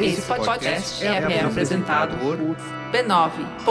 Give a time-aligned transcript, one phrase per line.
[0.00, 2.36] Esse podcast é, é apresentado por
[2.92, 3.62] b9.com.br.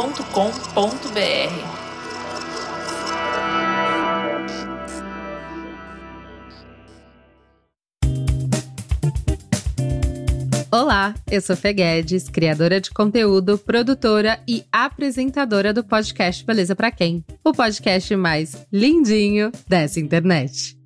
[10.74, 16.90] Olá, eu sou Fê Guedes, criadora de conteúdo, produtora e apresentadora do podcast Beleza Pra
[16.90, 17.26] Quem?
[17.44, 20.80] O podcast mais lindinho dessa internet.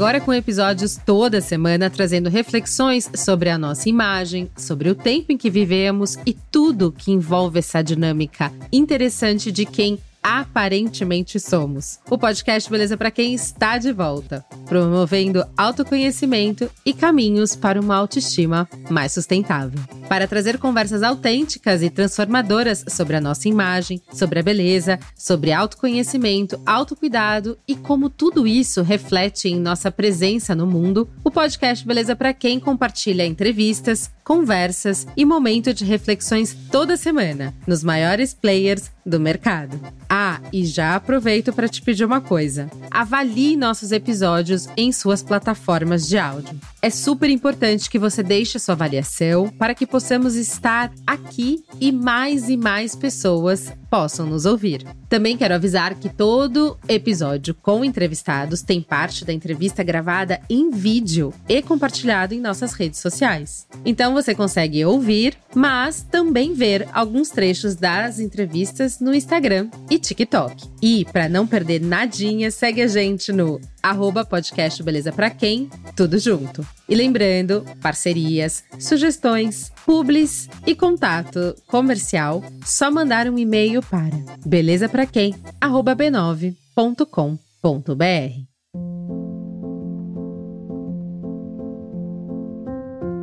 [0.00, 5.36] Agora com episódios toda semana trazendo reflexões sobre a nossa imagem, sobre o tempo em
[5.36, 11.98] que vivemos e tudo que envolve essa dinâmica interessante de quem aparentemente somos.
[12.10, 18.68] O podcast Beleza para quem está de volta, promovendo autoconhecimento e caminhos para uma autoestima
[18.90, 19.80] mais sustentável.
[20.08, 26.60] Para trazer conversas autênticas e transformadoras sobre a nossa imagem, sobre a beleza, sobre autoconhecimento,
[26.66, 32.34] autocuidado e como tudo isso reflete em nossa presença no mundo, o podcast Beleza para
[32.34, 39.80] quem compartilha entrevistas, conversas e momento de reflexões toda semana nos maiores players do mercado.
[40.08, 46.06] Ah, e já aproveito para te pedir uma coisa: avalie nossos episódios em suas plataformas
[46.06, 46.56] de áudio.
[46.80, 52.48] É super importante que você deixe sua avaliação para que possamos estar aqui e mais
[52.48, 54.86] e mais pessoas possam nos ouvir.
[55.08, 61.34] Também quero avisar que todo episódio com entrevistados tem parte da entrevista gravada em vídeo
[61.48, 63.66] e compartilhado em nossas redes sociais.
[63.84, 70.68] Então você consegue ouvir, mas também ver alguns trechos das entrevistas no Instagram e TikTok.
[70.80, 76.18] E para não perder nadinha, segue a gente no arroba podcast Beleza Pra Quem, tudo
[76.18, 76.64] junto.
[76.90, 85.94] E lembrando, parcerias, sugestões, publis e contato comercial, só mandar um e-mail para belezapraquem, arroba
[85.94, 86.56] b9.com.br.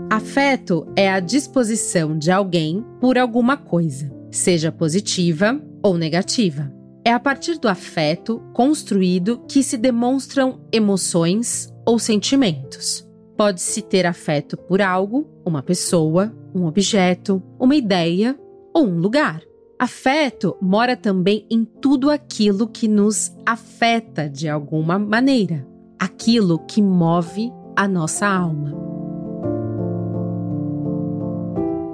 [0.10, 6.72] Afeto é a disposição de alguém por alguma coisa, seja positiva ou negativa.
[7.04, 13.07] É a partir do afeto construído que se demonstram emoções ou sentimentos.
[13.38, 18.38] Pode-se ter afeto por algo, uma pessoa, um objeto, uma ideia
[18.74, 19.42] ou um lugar.
[19.78, 25.68] Afeto mora também em tudo aquilo que nos afeta de alguma maneira,
[26.00, 28.74] aquilo que move a nossa alma.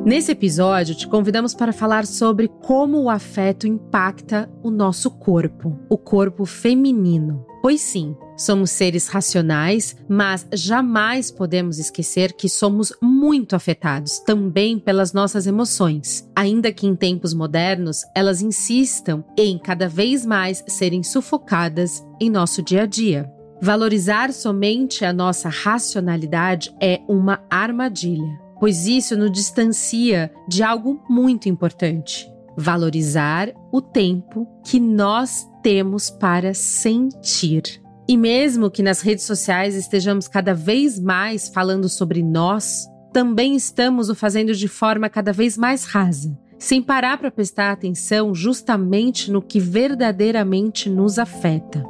[0.06, 5.98] Nesse episódio, te convidamos para falar sobre como o afeto impacta o nosso corpo, o
[5.98, 7.46] corpo feminino.
[7.62, 15.14] Pois sim, somos seres racionais, mas jamais podemos esquecer que somos muito afetados também pelas
[15.14, 22.04] nossas emoções, ainda que em tempos modernos elas insistam em cada vez mais serem sufocadas
[22.20, 23.30] em nosso dia a dia.
[23.62, 31.50] Valorizar somente a nossa racionalidade é uma armadilha pois isso nos distancia de algo muito
[31.50, 32.26] importante:
[32.58, 37.83] valorizar o tempo que nós temos para sentir.
[38.13, 44.07] E mesmo que nas redes sociais estejamos cada vez mais falando sobre nós, também estamos
[44.07, 49.41] o fazendo de forma cada vez mais rasa, sem parar para prestar atenção justamente no
[49.41, 51.84] que verdadeiramente nos afeta.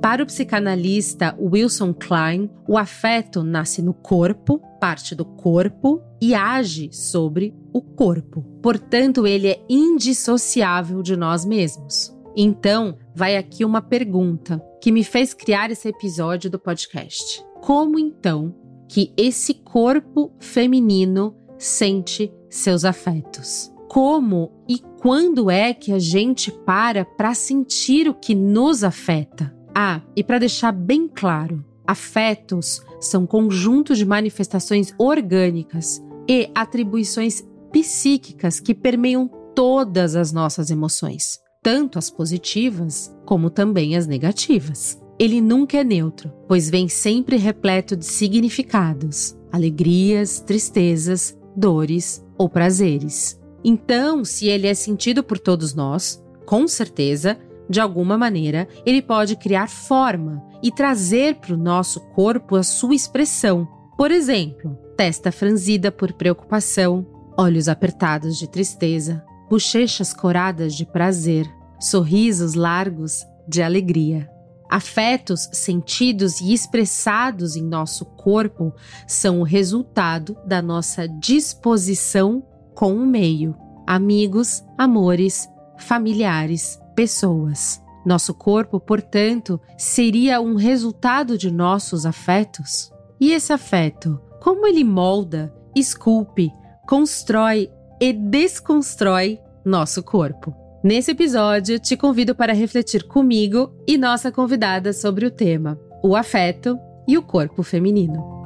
[0.00, 6.88] Para o psicanalista Wilson Klein, o afeto nasce no corpo, parte do corpo e age
[6.90, 8.40] sobre o corpo.
[8.62, 12.16] Portanto, ele é indissociável de nós mesmos.
[12.40, 17.44] Então, vai aqui uma pergunta que me fez criar esse episódio do podcast.
[17.60, 18.54] Como então
[18.88, 23.72] que esse corpo feminino sente seus afetos?
[23.88, 29.52] Como e quando é que a gente para para sentir o que nos afeta?
[29.74, 38.60] Ah, e para deixar bem claro, afetos são conjuntos de manifestações orgânicas e atribuições psíquicas
[38.60, 45.00] que permeiam todas as nossas emoções, tanto as positivas como também as negativas.
[45.18, 53.38] Ele nunca é neutro, pois vem sempre repleto de significados, alegrias, tristezas, dores ou prazeres.
[53.64, 57.36] Então, se ele é sentido por todos nós, com certeza
[57.68, 62.94] de alguma maneira, ele pode criar forma e trazer para o nosso corpo a sua
[62.94, 63.68] expressão.
[63.96, 67.06] Por exemplo, testa franzida por preocupação,
[67.36, 71.46] olhos apertados de tristeza, bochechas coradas de prazer,
[71.80, 74.28] sorrisos largos de alegria.
[74.68, 78.74] Afetos sentidos e expressados em nosso corpo
[79.06, 82.42] são o resultado da nossa disposição
[82.74, 83.56] com o meio,
[83.86, 85.48] amigos, amores,
[85.78, 87.82] familiares, pessoas.
[88.04, 92.92] Nosso corpo, portanto, seria um resultado de nossos afetos?
[93.18, 96.52] E esse afeto, como ele molda, esculpe,
[96.86, 100.54] constrói e desconstrói nosso corpo?
[100.82, 106.78] Nesse episódio, te convido para refletir comigo e nossa convidada sobre o tema: o afeto
[107.06, 108.37] e o corpo feminino.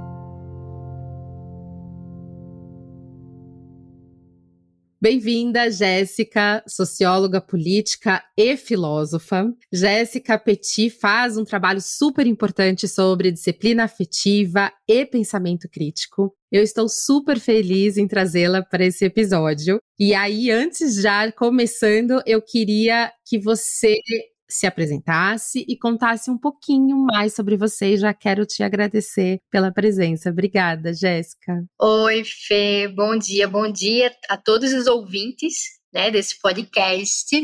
[5.02, 9.52] Bem-vinda, Jéssica, socióloga política e filósofa.
[9.72, 16.32] Jéssica Petit faz um trabalho super importante sobre disciplina afetiva e pensamento crítico.
[16.52, 19.80] Eu estou super feliz em trazê-la para esse episódio.
[19.98, 23.96] E aí, antes já começando, eu queria que você
[24.52, 27.96] se apresentasse e contasse um pouquinho mais sobre você.
[27.96, 30.30] Já quero te agradecer pela presença.
[30.30, 31.64] Obrigada, Jéssica.
[31.80, 32.88] Oi, Fê.
[32.88, 35.54] Bom dia, bom dia a todos os ouvintes
[35.92, 37.36] né, desse podcast.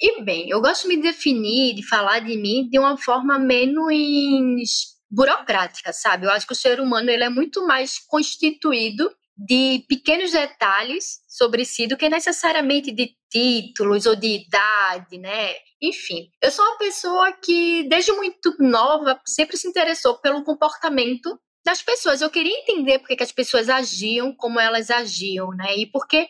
[0.00, 4.98] E bem, eu gosto de me definir, de falar de mim de uma forma menos
[5.10, 6.26] burocrática, sabe?
[6.26, 9.10] Eu acho que o ser humano ele é muito mais constituído
[9.42, 15.54] de pequenos detalhes sobre si do que necessariamente de títulos ou de idade, né?
[15.80, 21.80] Enfim, eu sou uma pessoa que desde muito nova sempre se interessou pelo comportamento das
[21.80, 22.20] pessoas.
[22.20, 25.74] Eu queria entender por que as pessoas agiam como elas agiam, né?
[25.74, 26.28] E por que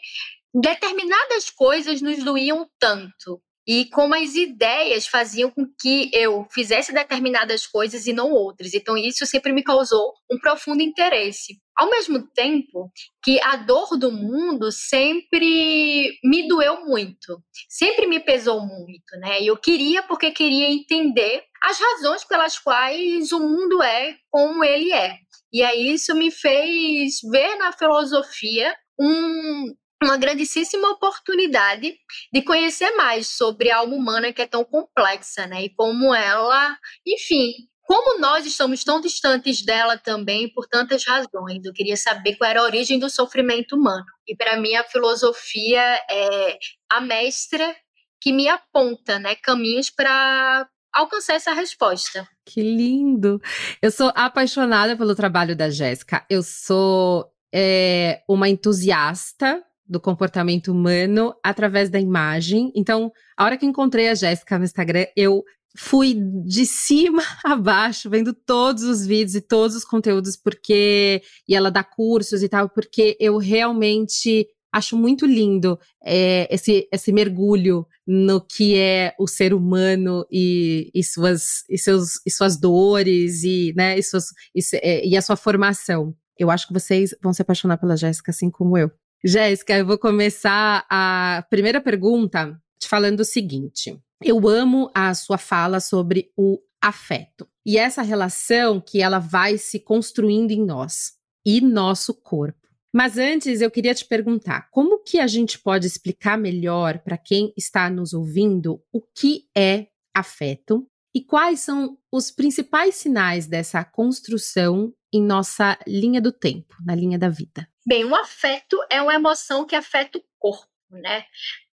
[0.54, 3.42] determinadas coisas nos doíam tanto
[3.72, 8.74] e como as ideias faziam com que eu fizesse determinadas coisas e não outras.
[8.74, 11.54] Então, isso sempre me causou um profundo interesse.
[11.76, 12.90] Ao mesmo tempo
[13.22, 19.40] que a dor do mundo sempre me doeu muito, sempre me pesou muito, né?
[19.40, 25.16] Eu queria, porque queria entender as razões pelas quais o mundo é como ele é.
[25.52, 29.72] E aí isso me fez ver na filosofia um,
[30.02, 31.94] uma grandíssima oportunidade
[32.32, 35.64] de conhecer mais sobre a alma humana que é tão complexa, né?
[35.64, 37.52] E como ela, enfim,
[37.82, 41.64] como nós estamos tão distantes dela também por tantas razões.
[41.64, 44.04] Eu queria saber qual era a origem do sofrimento humano.
[44.26, 46.58] E para mim a filosofia é
[46.88, 47.76] a mestra
[48.20, 52.28] que me aponta, né, caminhos para alcançar essa resposta.
[52.46, 53.40] Que lindo!
[53.82, 56.24] Eu sou apaixonada pelo trabalho da Jéssica.
[56.28, 62.70] Eu sou é, uma entusiasta do comportamento humano através da imagem.
[62.76, 65.42] Então, a hora que encontrei a Jéssica no Instagram, eu
[65.76, 66.14] fui
[66.44, 71.70] de cima a baixo vendo todos os vídeos e todos os conteúdos porque e ela
[71.70, 78.40] dá cursos e tal porque eu realmente acho muito lindo é, esse, esse mergulho no
[78.40, 83.98] que é o ser humano e, e, suas, e, seus, e suas dores e, né,
[83.98, 86.14] e, suas, e, é, e a sua formação.
[86.38, 88.90] Eu acho que vocês vão se apaixonar pela Jéssica assim como eu.
[89.22, 94.00] Jéssica, eu vou começar a primeira pergunta te falando o seguinte.
[94.22, 99.78] Eu amo a sua fala sobre o afeto e essa relação que ela vai se
[99.78, 101.12] construindo em nós
[101.44, 102.58] e nosso corpo.
[102.92, 107.52] Mas antes eu queria te perguntar, como que a gente pode explicar melhor para quem
[107.56, 114.92] está nos ouvindo o que é afeto e quais são os principais sinais dessa construção
[115.12, 117.68] em nossa linha do tempo, na linha da vida?
[117.86, 121.24] Bem, o afeto é uma emoção que afeta o corpo, né?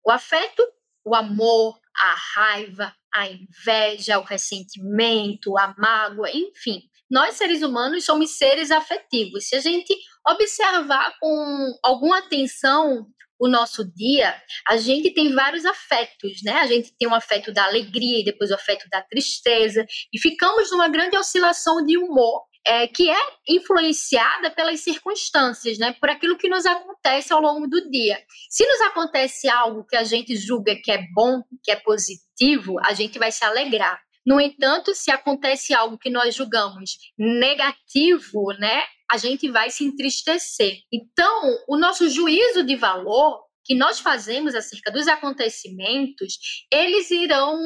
[0.05, 0.63] O afeto,
[1.05, 6.83] o amor, a raiva, a inveja, o ressentimento, a mágoa, enfim.
[7.11, 9.49] Nós, seres humanos, somos seres afetivos.
[9.49, 9.95] Se a gente
[10.27, 13.07] observar com alguma atenção
[13.39, 14.35] o nosso dia,
[14.67, 16.53] a gente tem vários afetos, né?
[16.61, 20.71] A gente tem um afeto da alegria e depois o afeto da tristeza, e ficamos
[20.71, 23.19] numa grande oscilação de humor é, que é
[23.49, 25.95] influenciada pelas circunstâncias, né?
[26.01, 28.19] Por aquilo que nos acontece ao longo do dia.
[28.49, 32.95] Se nos acontece algo que a gente julga que é bom, que é positivo, a
[32.95, 34.01] gente vai se alegrar.
[34.27, 40.79] No entanto, se acontece algo que nós julgamos negativo, né, a gente vai se entristecer.
[40.91, 46.39] Então, o nosso juízo de valor que nós fazemos acerca dos acontecimentos,
[46.71, 47.59] eles irão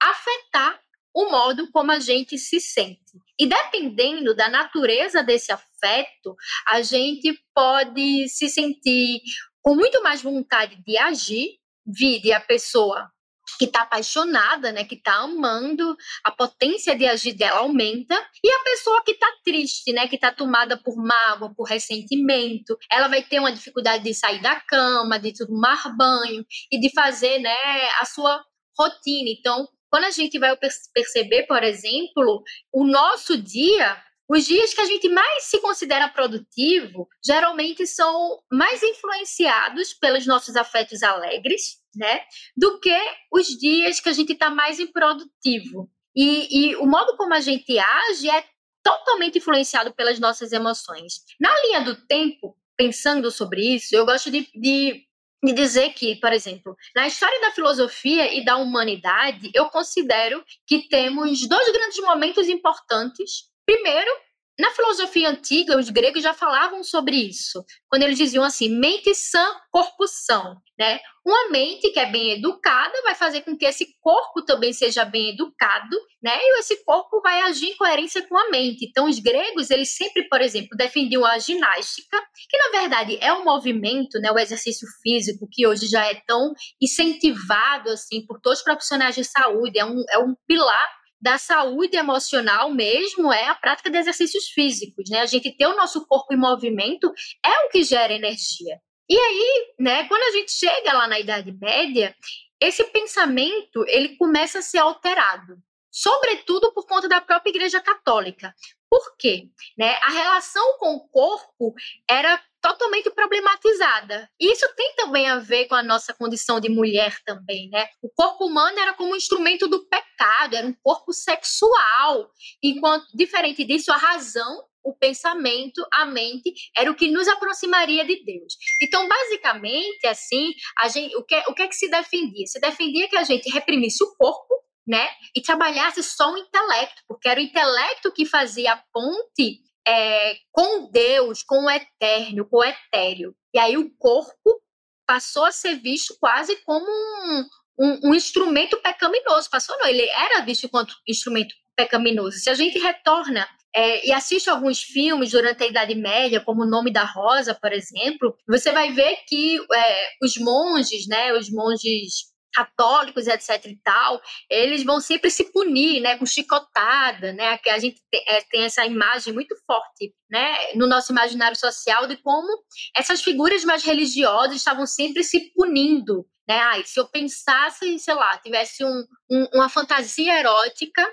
[0.00, 0.80] afetar
[1.14, 3.25] o modo como a gente se sente.
[3.38, 6.34] E dependendo da natureza desse afeto,
[6.66, 9.20] a gente pode se sentir
[9.62, 13.10] com muito mais vontade de agir, vide a pessoa
[13.58, 18.64] que está apaixonada, né, que está amando, a potência de agir dela aumenta, e a
[18.64, 23.38] pessoa que está triste, né, que está tomada por mágoa, por ressentimento, ela vai ter
[23.38, 27.56] uma dificuldade de sair da cama, de tomar banho e de fazer, né,
[28.00, 28.44] a sua
[28.76, 29.30] rotina.
[29.30, 30.56] Então, quando a gente vai
[30.92, 37.08] perceber, por exemplo, o nosso dia os dias que a gente mais se considera produtivo
[37.24, 42.22] geralmente são mais influenciados pelos nossos afetos alegres, né?
[42.56, 42.98] Do que
[43.32, 45.88] os dias que a gente está mais improdutivo.
[46.14, 48.44] E, e o modo como a gente age é
[48.82, 51.20] totalmente influenciado pelas nossas emoções.
[51.40, 55.04] Na linha do tempo, pensando sobre isso, eu gosto de, de,
[55.46, 60.88] de, dizer que, por exemplo, na história da filosofia e da humanidade, eu considero que
[60.88, 63.44] temos dois grandes momentos importantes.
[63.64, 64.10] Primeiro,
[64.58, 69.44] na filosofia antiga, os gregos já falavam sobre isso, quando eles diziam assim: mente sã,
[69.70, 70.56] corpo são.
[70.78, 71.00] Né?
[71.24, 75.30] Uma mente que é bem educada vai fazer com que esse corpo também seja bem
[75.30, 76.36] educado, né?
[76.38, 78.84] E esse corpo vai agir em coerência com a mente.
[78.84, 82.18] Então, os gregos, eles sempre, por exemplo, defendiam a ginástica,
[82.50, 84.30] que na verdade é um movimento, né?
[84.30, 89.24] O exercício físico, que hoje já é tão incentivado assim por todos os profissionais de
[89.24, 90.90] saúde, é um, é um pilar
[91.26, 95.22] da saúde emocional mesmo é a prática de exercícios físicos, né?
[95.22, 97.12] A gente ter o nosso corpo em movimento
[97.44, 98.80] é o que gera energia.
[99.10, 102.14] E aí, né, quando a gente chega lá na Idade Média,
[102.60, 105.58] esse pensamento ele começa a ser alterado,
[105.90, 108.54] sobretudo por conta da própria Igreja Católica.
[108.88, 109.48] Por quê?
[109.76, 109.96] Né?
[110.02, 111.74] A relação com o corpo
[112.08, 114.28] era totalmente problematizada.
[114.40, 117.86] Isso tem também a ver com a nossa condição de mulher também, né?
[118.02, 122.28] O corpo humano era como um instrumento do pecado, era um corpo sexual,
[122.60, 128.24] enquanto diferente disso a razão o pensamento, a mente, era o que nos aproximaria de
[128.24, 128.56] Deus.
[128.80, 132.46] Então, basicamente, assim, a gente, o, que, o que é que se defendia?
[132.46, 134.54] Se defendia que a gente reprimisse o corpo,
[134.86, 140.36] né, e trabalhasse só o intelecto, porque era o intelecto que fazia a ponte é,
[140.50, 143.34] com Deus, com o eterno, com o etéreo.
[143.54, 144.60] E aí o corpo
[145.06, 147.44] passou a ser visto quase como um,
[147.78, 149.48] um, um instrumento pecaminoso.
[149.48, 152.38] Passou, não, ele era visto enquanto instrumento pecaminoso.
[152.38, 156.66] Se a gente retorna é, e assiste alguns filmes durante a Idade Média, como O
[156.66, 162.34] Nome da Rosa, por exemplo, você vai ver que é, os monges, né, os monges
[162.56, 167.78] católicos, etc e tal, eles vão sempre se punir, né, com chicotada, né, que a
[167.78, 172.48] gente tem, é, tem, essa imagem muito forte, né, no nosso imaginário social de como
[172.96, 178.38] essas figuras mais religiosas estavam sempre se punindo, né, ai, se eu pensasse, sei lá,
[178.38, 181.06] tivesse um, um, uma fantasia erótica,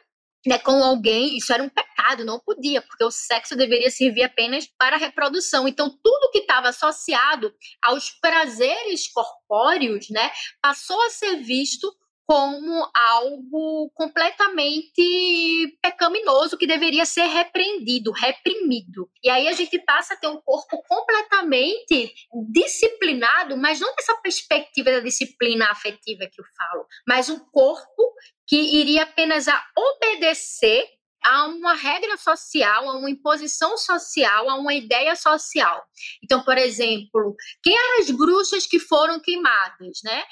[0.45, 4.67] né, com alguém, isso era um pecado, não podia, porque o sexo deveria servir apenas
[4.77, 5.67] para a reprodução.
[5.67, 10.31] Então, tudo que estava associado aos prazeres corpóreos, né,
[10.61, 11.93] passou a ser visto
[12.25, 19.09] como algo completamente pecaminoso que deveria ser repreendido, reprimido.
[19.23, 22.13] E aí a gente passa a ter um corpo completamente
[22.51, 28.13] disciplinado, mas não dessa perspectiva da disciplina afetiva que eu falo, mas um corpo
[28.47, 30.87] que iria apenas a obedecer
[31.23, 35.83] a uma regra social, a uma imposição social, a uma ideia social.
[36.21, 40.23] Então, por exemplo, quem eram as bruxas que foram queimadas, né?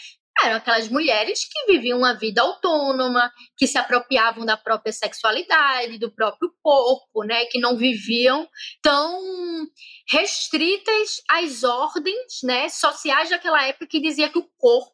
[0.43, 6.12] Eram aquelas mulheres que viviam uma vida autônoma, que se apropriavam da própria sexualidade, do
[6.12, 7.45] próprio corpo, né?
[7.45, 8.48] Que não viviam
[8.81, 9.21] tão
[10.10, 14.91] restritas às ordens, né, sociais daquela época que dizia que o corpo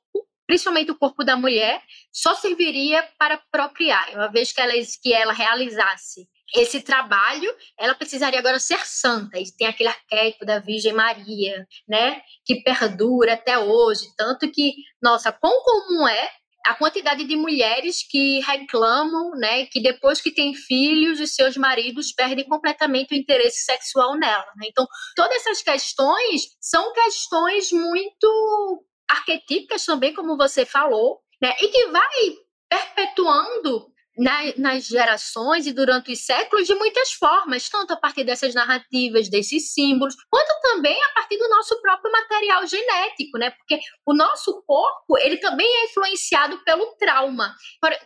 [0.47, 4.09] principalmente o corpo da mulher, só serviria para procriar.
[4.13, 4.71] Uma vez que ela,
[5.03, 6.25] que ela realizasse
[6.55, 9.37] esse trabalho, ela precisaria agora ser santa.
[9.39, 15.31] E tem aquele arquétipo da Virgem Maria, né, que perdura até hoje, tanto que, nossa,
[15.31, 16.29] quão comum é
[16.65, 22.11] a quantidade de mulheres que reclamam, né, que depois que têm filhos, os seus maridos
[22.11, 24.45] perdem completamente o interesse sexual nela.
[24.57, 24.67] Né?
[24.67, 24.85] Então,
[25.15, 31.55] todas essas questões são questões muito arquetípicas também, como você falou, né?
[31.61, 32.35] E que vai
[32.69, 33.87] perpetuando
[34.17, 39.29] na, nas gerações e durante os séculos de muitas formas, tanto a partir dessas narrativas,
[39.29, 43.51] desses símbolos, quanto também a partir do nosso próprio material genético, né?
[43.51, 47.55] Porque o nosso corpo, ele também é influenciado pelo trauma.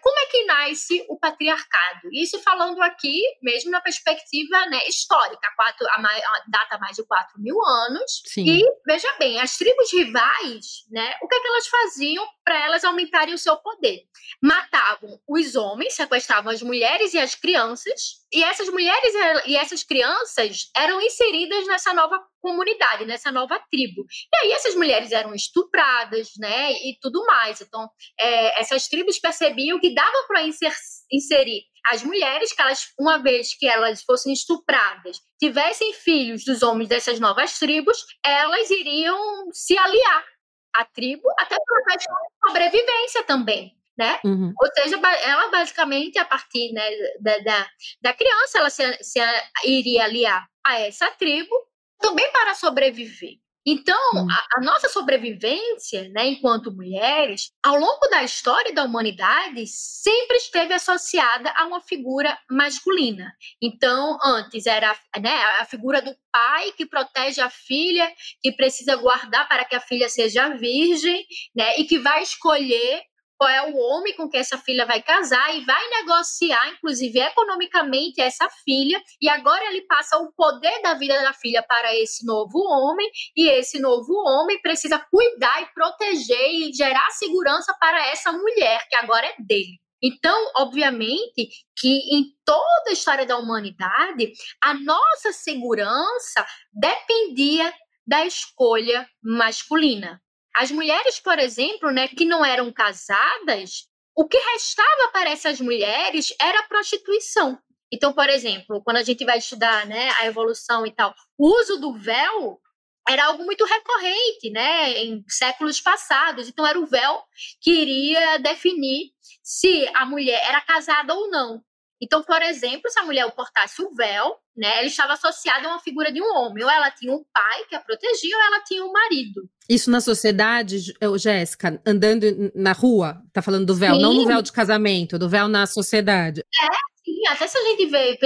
[0.02, 2.10] Como é que nasce o patriarcado?
[2.12, 7.40] Isso falando aqui, mesmo na perspectiva né, histórica, quatro, a, a data mais de 4
[7.42, 8.22] mil anos.
[8.26, 8.46] Sim.
[8.48, 11.16] E, veja bem, as tribos rivais, né?
[11.22, 14.02] O que, é que elas faziam para elas aumentarem o seu poder?
[14.42, 19.14] Matavam os homens, sequestravam as mulheres e as crianças, e essas mulheres
[19.46, 24.06] e essas crianças eram inseridas nessa nova comunidade, nessa nova tribo.
[24.34, 27.62] E aí essas mulheres eram estupradas, né, e tudo mais.
[27.62, 27.88] Então,
[28.20, 33.68] é, essas tribos percebiam que dava para inserir as mulheres, que elas, uma vez que
[33.68, 39.18] elas fossem estupradas, tivessem filhos dos homens dessas novas tribos, elas iriam
[39.52, 40.26] se aliar
[40.74, 43.81] à tribo, até por uma questão de sobrevivência também.
[43.98, 44.20] Né?
[44.24, 44.54] Uhum.
[44.60, 47.68] Ou seja, ela basicamente, a partir né, da, da,
[48.02, 49.20] da, criança, ela se, se
[49.66, 51.56] iria aliar a essa tribo
[52.00, 53.42] também para sobreviver.
[53.66, 54.28] Então, hum.
[54.30, 60.74] a, a, nossa sobrevivência, né, enquanto mulheres, ao longo da história da humanidade, sempre esteve
[60.74, 63.32] associada a uma figura masculina.
[63.62, 69.48] Então, antes era né, a figura do pai que protege a filha, que precisa guardar
[69.48, 71.24] para que a filha seja virgem,
[71.56, 73.04] né, e que vai escolher
[73.42, 78.22] qual é o homem com que essa filha vai casar e vai negociar, inclusive economicamente,
[78.22, 79.02] essa filha.
[79.20, 83.50] E agora ele passa o poder da vida da filha para esse novo homem, e
[83.50, 89.26] esse novo homem precisa cuidar e proteger e gerar segurança para essa mulher, que agora
[89.26, 89.80] é dele.
[90.04, 97.74] Então, obviamente, que em toda a história da humanidade, a nossa segurança dependia
[98.06, 100.22] da escolha masculina.
[100.56, 106.34] As mulheres, por exemplo, né, que não eram casadas, o que restava para essas mulheres
[106.40, 107.58] era a prostituição.
[107.92, 111.78] Então, por exemplo, quando a gente vai estudar né, a evolução e tal, o uso
[111.80, 112.60] do véu
[113.08, 116.48] era algo muito recorrente, né, em séculos passados.
[116.48, 117.24] Então, era o véu
[117.60, 119.12] que iria definir
[119.44, 121.62] se a mulher era casada ou não.
[122.02, 125.80] Então, por exemplo, se a mulher portasse o véu, né, ela estava associada a uma
[125.80, 126.64] figura de um homem.
[126.64, 129.48] Ou ela tinha um pai que a protegia, ou ela tinha um marido.
[129.70, 134.02] Isso na sociedade, Jéssica, andando na rua, tá falando do véu, sim.
[134.02, 136.42] não no véu de casamento, do véu na sociedade.
[136.42, 136.68] É,
[137.06, 137.28] sim.
[137.30, 138.18] Até se a gente vê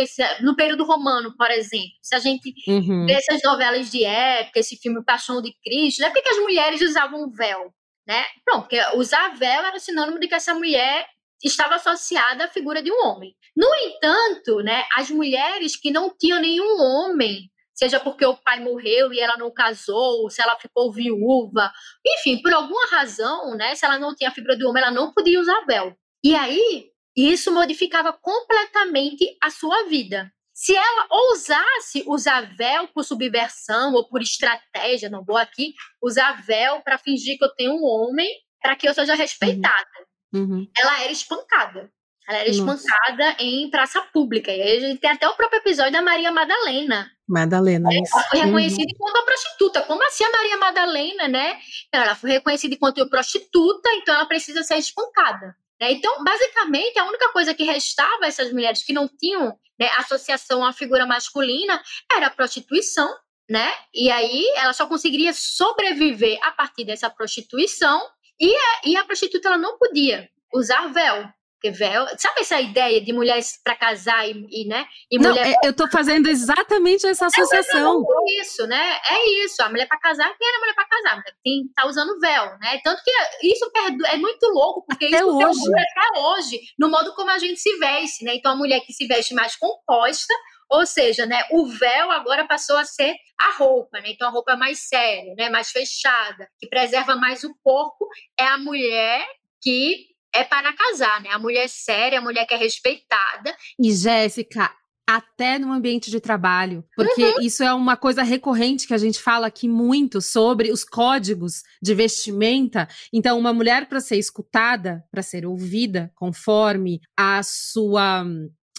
[0.42, 3.06] no período romano, por exemplo, se a gente uhum.
[3.06, 7.30] vê essas novelas de época, esse filme Paixão de Cristo, é porque as mulheres usavam
[7.30, 7.72] véu,
[8.08, 8.24] né?
[8.46, 11.06] Pronto, porque usar véu era sinônimo de que essa mulher
[11.44, 13.36] estava associada à figura de um homem.
[13.56, 19.14] No entanto, né, as mulheres que não tinham nenhum homem, seja porque o pai morreu
[19.14, 21.72] e ela não casou, se ela ficou viúva,
[22.06, 25.14] enfim, por alguma razão, né, se ela não tinha a figura de homem, ela não
[25.14, 25.96] podia usar véu.
[26.24, 30.32] E aí, isso modificava completamente a sua vida.
[30.54, 36.82] Se ela ousasse usar véu por subversão ou por estratégia, não vou aqui usar véu
[36.82, 38.30] para fingir que eu tenho um homem,
[38.62, 39.86] para que eu seja respeitada.
[40.00, 40.06] Uhum.
[40.38, 40.68] Uhum.
[40.78, 41.92] Ela era espancada.
[42.28, 44.52] Ela era espancada em praça pública.
[44.52, 47.12] E aí a gente tem até o próprio episódio da Maria Madalena.
[47.28, 47.98] Madalena, é.
[47.98, 48.94] Ela foi reconhecida uhum.
[48.94, 49.82] enquanto prostituta.
[49.84, 51.60] Como assim a Maria Madalena, né?
[51.92, 55.56] Ela foi reconhecida enquanto prostituta, então ela precisa ser espancada.
[55.80, 55.92] Né?
[55.92, 60.66] Então, basicamente, a única coisa que restava a essas mulheres que não tinham né, associação
[60.66, 63.14] à figura masculina era a prostituição,
[63.50, 63.72] né?
[63.94, 68.02] E aí ela só conseguiria sobreviver a partir dessa prostituição
[68.40, 71.28] e a, e a prostituta ela não podia usar véu,
[71.66, 74.86] porque véu, sabe essa ideia de mulheres para casar e, e, né?
[75.10, 75.48] E não, mulher...
[75.48, 78.04] É, eu tô fazendo exatamente essa associação.
[78.04, 79.00] É, é isso, né?
[79.10, 79.62] É isso.
[79.64, 81.24] A mulher para casar, quem era mulher para casar?
[81.44, 82.80] Tem tá usando véu, né?
[82.84, 83.72] Tanto que isso
[84.08, 85.62] é muito louco, porque até isso hoje.
[85.74, 88.36] até hoje, no modo como a gente se veste, né?
[88.36, 90.34] Então a mulher que se veste mais composta,
[90.70, 94.12] ou seja, né, o véu agora passou a ser a roupa, né?
[94.12, 98.08] Então a roupa é mais séria, né, mais fechada, que preserva mais o corpo,
[98.40, 99.26] é a mulher
[99.62, 101.30] que é para casar, né?
[101.32, 103.56] A mulher séria, a mulher que é respeitada.
[103.80, 104.70] E Jéssica,
[105.08, 107.42] até no ambiente de trabalho, porque uhum.
[107.42, 111.94] isso é uma coisa recorrente que a gente fala aqui muito sobre os códigos de
[111.94, 112.88] vestimenta.
[113.14, 118.26] Então, uma mulher para ser escutada, para ser ouvida, conforme a sua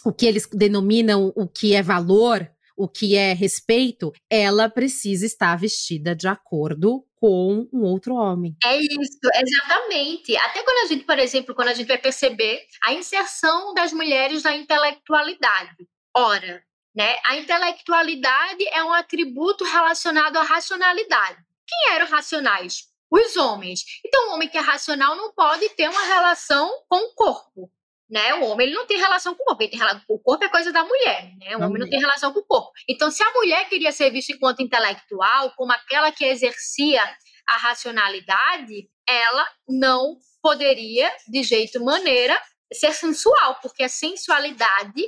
[0.07, 5.57] o que eles denominam o que é valor, o que é respeito, ela precisa estar
[5.57, 8.55] vestida de acordo com um outro homem.
[8.63, 10.37] É isso, exatamente.
[10.37, 14.45] Até quando a gente, por exemplo, quando a gente vai perceber a inserção das mulheres
[14.45, 15.89] na intelectualidade.
[16.15, 16.63] Ora,
[16.95, 21.39] né, a intelectualidade é um atributo relacionado à racionalidade.
[21.67, 22.85] Quem eram racionais?
[23.11, 23.81] Os homens.
[24.07, 27.71] Então, o homem que é racional não pode ter uma relação com o corpo
[28.09, 28.35] né?
[28.35, 30.49] O homem ele não tem relação com o corpo, ele tem relação, o corpo é
[30.49, 31.57] coisa da mulher, né?
[31.57, 32.71] O homem não tem relação com o corpo.
[32.89, 37.03] Então, se a mulher queria ser vista enquanto intelectual, como aquela que exercia
[37.47, 42.41] a racionalidade, ela não poderia, de jeito maneira,
[42.73, 45.03] ser sensual, porque a sensualidade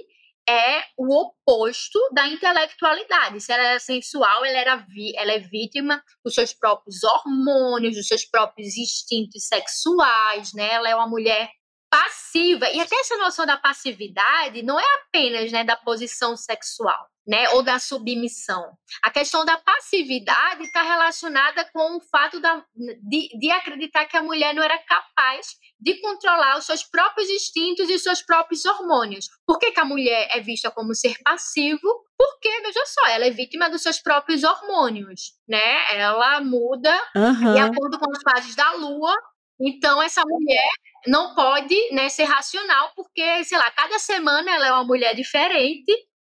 [0.48, 3.40] é o oposto da intelectualidade.
[3.40, 8.06] Se ela era sensual, ela, era vi, ela é vítima dos seus próprios hormônios, dos
[8.06, 10.72] seus próprios instintos sexuais, né?
[10.72, 11.50] Ela é uma mulher
[11.90, 12.68] passiva.
[12.70, 17.08] E até essa noção da passividade não é apenas né, da posição sexual.
[17.30, 18.72] Né, ou da submissão.
[19.02, 24.22] A questão da passividade está relacionada com o fato da, de, de acreditar que a
[24.22, 25.48] mulher não era capaz
[25.78, 29.28] de controlar os seus próprios instintos e os seus próprios hormônios.
[29.46, 32.02] Por que, que a mulher é vista como ser passivo?
[32.16, 35.96] Porque, veja só, ela é vítima dos seus próprios hormônios, né?
[35.96, 37.52] Ela muda uhum.
[37.52, 39.14] de acordo com as fases da lua.
[39.60, 40.70] Então, essa mulher
[41.06, 45.92] não pode né, ser racional, porque, sei lá, cada semana ela é uma mulher diferente,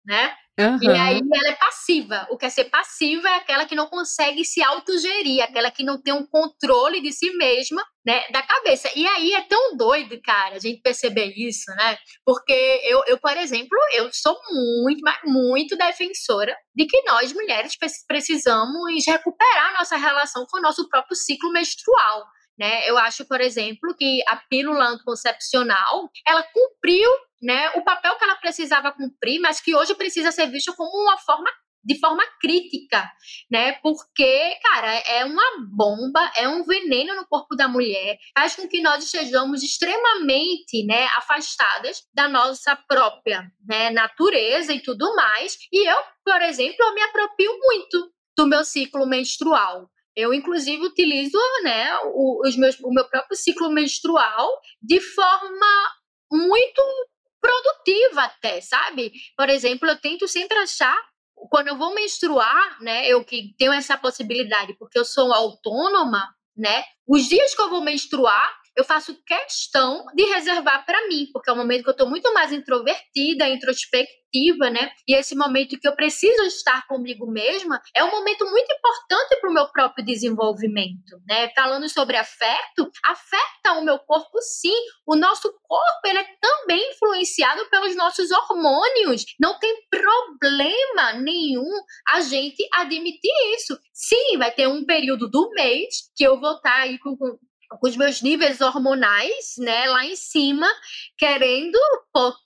[0.06, 0.36] né?
[0.60, 0.78] Uhum.
[0.82, 2.28] E aí ela é passiva.
[2.30, 6.00] O que é ser passiva é aquela que não consegue se autogerir, aquela que não
[6.00, 8.90] tem um controle de si mesma, né, da cabeça.
[8.96, 11.98] E aí é tão doido, cara, a gente perceber isso, né?
[12.26, 12.54] Porque
[12.84, 17.76] eu, eu por exemplo, eu sou muito, muito defensora de que nós mulheres
[18.08, 22.26] precisamos recuperar nossa relação com o nosso próprio ciclo menstrual.
[22.62, 22.88] Né?
[22.88, 27.10] Eu acho, por exemplo, que a pílula anticoncepcional, ela cumpriu
[27.42, 31.18] né, o papel que ela precisava cumprir, mas que hoje precisa ser visto como uma
[31.18, 31.50] forma
[31.84, 33.12] de forma crítica,
[33.50, 33.72] né?
[33.82, 35.42] Porque, cara, é uma
[35.76, 41.08] bomba, é um veneno no corpo da mulher, faz com que nós estejamos extremamente, né,
[41.18, 45.58] afastadas da nossa própria, né, natureza e tudo mais.
[45.74, 49.90] E eu, por exemplo, eu me apropio muito do meu ciclo menstrual.
[50.16, 54.50] Eu, inclusive, utilizo né, o, os meus, o meu próprio ciclo menstrual
[54.82, 55.90] de forma
[56.32, 56.82] muito
[57.40, 59.12] produtiva até, sabe?
[59.36, 60.96] Por exemplo, eu tento sempre achar
[61.50, 66.84] quando eu vou menstruar, né, eu que tenho essa possibilidade, porque eu sou autônoma, né?
[67.08, 71.54] Os dias que eu vou menstruar, eu faço questão de reservar para mim, porque é
[71.54, 74.92] um momento que eu estou muito mais introvertida, introspectiva, né?
[75.08, 79.50] E esse momento que eu preciso estar comigo mesma é um momento muito importante para
[79.50, 81.50] o meu próprio desenvolvimento, né?
[81.54, 84.74] Falando sobre afeto, afeta o meu corpo sim.
[85.06, 89.26] O nosso corpo ele é também influenciado pelos nossos hormônios.
[89.40, 91.70] Não tem problema nenhum
[92.08, 93.78] a gente admitir isso.
[93.94, 97.38] Sim, vai ter um período do mês que eu vou estar aí com, com
[97.82, 100.68] os meus níveis hormonais, né, lá em cima,
[101.18, 101.78] querendo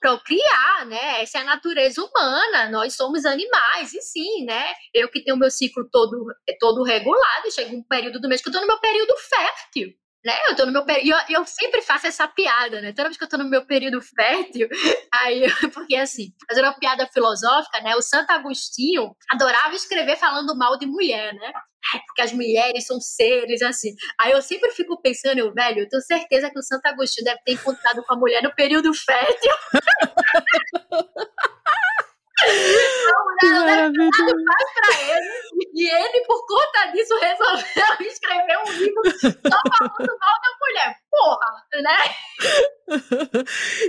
[0.00, 1.22] procriar, né?
[1.22, 4.72] Essa é a natureza humana, nós somos animais, e sim, né?
[4.94, 6.26] Eu que tenho meu ciclo todo,
[6.60, 9.94] todo regulado, chega um período do mês que eu estou no meu período fértil
[10.26, 10.34] né?
[10.48, 11.22] Eu tô no meu período.
[11.28, 12.92] Eu, eu sempre faço essa piada, né?
[12.92, 14.68] Toda vez que eu tô no meu período fértil,
[15.14, 17.94] aí, porque assim, fazer uma piada filosófica, né?
[17.94, 21.52] O Santo Agostinho adorava escrever falando mal de mulher, né?
[22.08, 23.94] porque as mulheres são seres assim.
[24.20, 27.40] Aí eu sempre fico pensando, eu, velho, eu tenho certeza que o Santo Agostinho deve
[27.44, 29.52] ter encontrado com a mulher no período fértil.
[33.42, 35.46] Não, não para ele.
[35.74, 40.96] E ele, por conta disso, resolveu escrever um livro só falando mal da mulher.
[41.10, 41.48] Porra,
[41.82, 41.96] né?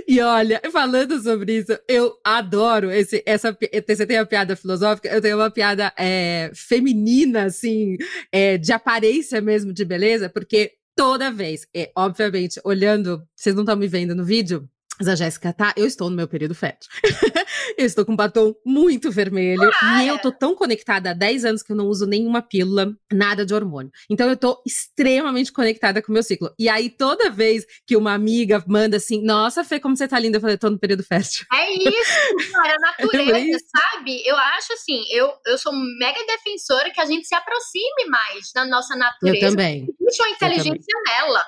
[0.06, 3.56] E olha, falando sobre isso, eu adoro esse, essa.
[3.86, 7.96] Você tem a piada filosófica, eu tenho uma piada é, feminina, assim,
[8.32, 13.76] é, de aparência mesmo, de beleza, porque toda vez, é, obviamente, olhando, vocês não estão
[13.76, 16.90] me vendo no vídeo, mas a Jéssica tá, eu estou no meu período fértil.
[17.78, 21.44] eu estou com um batom muito vermelho ah, e eu tô tão conectada há 10
[21.44, 23.92] anos que eu não uso nenhuma pílula, nada de hormônio.
[24.10, 26.52] Então eu tô extremamente conectada com o meu ciclo.
[26.58, 30.38] E aí toda vez que uma amiga manda assim, nossa, Fê, como você tá linda,
[30.38, 31.46] eu falei, tô no período fértil.
[31.52, 34.22] É isso, cara, a natureza, é sabe?
[34.26, 38.64] Eu acho assim, eu, eu sou mega defensora que a gente se aproxime mais da
[38.66, 39.46] nossa natureza.
[39.46, 39.88] Eu também.
[40.00, 41.44] Existe uma inteligência nela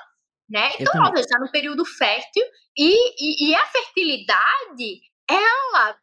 [0.51, 0.71] né?
[0.77, 2.43] Então, ela está no período fértil
[2.77, 5.95] e, e, e, a fertilidade, ela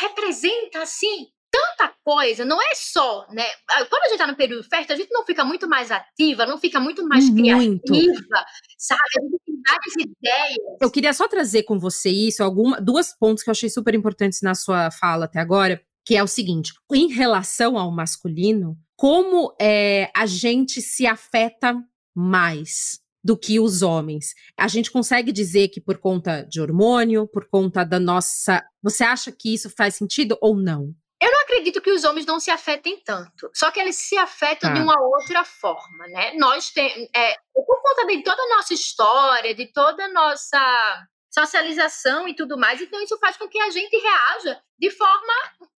[0.00, 3.44] representa, assim, tanta coisa, não é só, né?
[3.88, 6.58] Quando a gente está no período fértil, a gente não fica muito mais ativa, não
[6.58, 7.42] fica muito mais muito.
[7.42, 8.44] criativa,
[8.76, 9.00] sabe?
[9.18, 10.78] A gente tem várias ideias.
[10.82, 14.42] Eu queria só trazer com você isso, alguma, duas pontos que eu achei super importantes
[14.42, 20.10] na sua fala até agora, que é o seguinte, em relação ao masculino, como é,
[20.16, 21.76] a gente se afeta
[22.14, 24.34] mais do que os homens.
[24.56, 28.64] A gente consegue dizer que por conta de hormônio, por conta da nossa.
[28.80, 30.94] Você acha que isso faz sentido ou não?
[31.20, 33.50] Eu não acredito que os homens não se afetem tanto.
[33.52, 34.84] Só que eles se afetam de tá.
[34.84, 36.34] uma outra forma, né?
[36.36, 37.08] Nós temos.
[37.16, 42.56] É, por conta de toda a nossa história, de toda a nossa socialização e tudo
[42.56, 45.34] mais, então isso faz com que a gente reaja de forma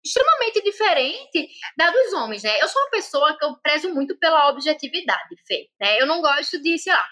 [0.05, 2.61] extremamente diferente da dos homens, né?
[2.61, 5.99] Eu sou uma pessoa que eu prezo muito pela objetividade, Fê, né?
[5.99, 7.07] Eu não gosto de, sei lá,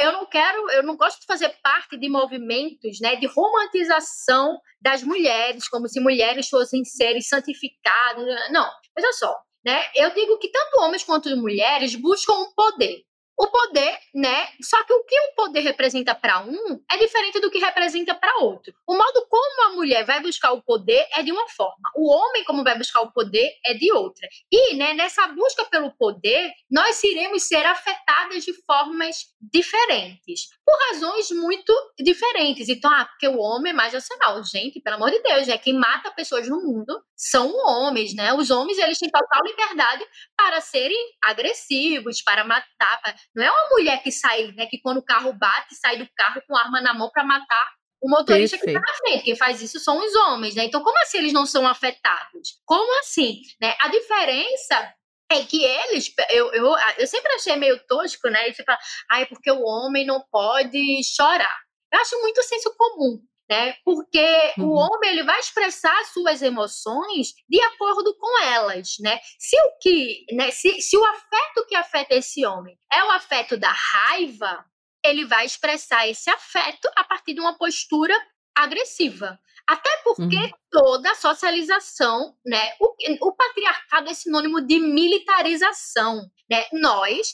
[0.00, 5.02] eu não quero, eu não gosto de fazer parte de movimentos, né, de romantização das
[5.02, 8.24] mulheres, como se mulheres fossem seres santificados.
[8.50, 9.34] Não, veja só,
[9.64, 9.82] né?
[9.94, 13.02] Eu digo que tanto homens quanto mulheres buscam um poder
[13.38, 14.48] o poder, né?
[14.62, 18.38] Só que o que um poder representa para um é diferente do que representa para
[18.38, 18.72] outro.
[18.86, 22.44] O modo como a mulher vai buscar o poder é de uma forma, o homem
[22.44, 24.28] como vai buscar o poder é de outra.
[24.50, 30.48] E, né, nessa busca pelo poder, nós iremos ser afetadas de formas diferentes.
[30.64, 32.68] Por razões muito diferentes.
[32.68, 34.42] Então, ah, porque o homem é mais racional.
[34.44, 35.58] Gente, pelo amor de Deus, né?
[35.58, 38.32] Quem mata pessoas no mundo são homens, né?
[38.32, 40.04] Os homens, eles têm total liberdade
[40.36, 43.00] para serem agressivos, para matar.
[43.34, 44.66] Não é uma mulher que sai, né?
[44.66, 47.72] Que quando o carro bate, sai do carro com arma na mão para matar
[48.02, 48.80] o motorista Perfeito.
[48.80, 49.24] que está na frente.
[49.24, 50.64] Quem faz isso são os homens, né?
[50.64, 52.60] Então, como assim eles não são afetados?
[52.64, 53.40] Como assim?
[53.60, 53.74] Né?
[53.80, 54.94] A diferença
[55.30, 58.52] é que eles, eu, eu, eu sempre achei meio tosco, né?
[58.52, 58.78] Fala,
[59.10, 61.56] ah, é porque o homem não pode chorar.
[61.92, 63.76] Eu acho muito senso comum, né?
[63.84, 64.66] Porque uhum.
[64.66, 69.18] o homem ele vai expressar suas emoções de acordo com elas, né?
[69.38, 70.50] Se o que, né?
[70.50, 74.64] Se, se o afeto que afeta esse homem é o afeto da raiva,
[75.04, 78.14] ele vai expressar esse afeto a partir de uma postura
[78.56, 79.38] agressiva.
[79.66, 80.50] Até porque uhum.
[80.70, 82.72] toda socialização, né?
[82.78, 86.20] O, o, patriarcado é sinônimo de militarização.
[86.50, 86.66] Né?
[86.74, 87.32] Nós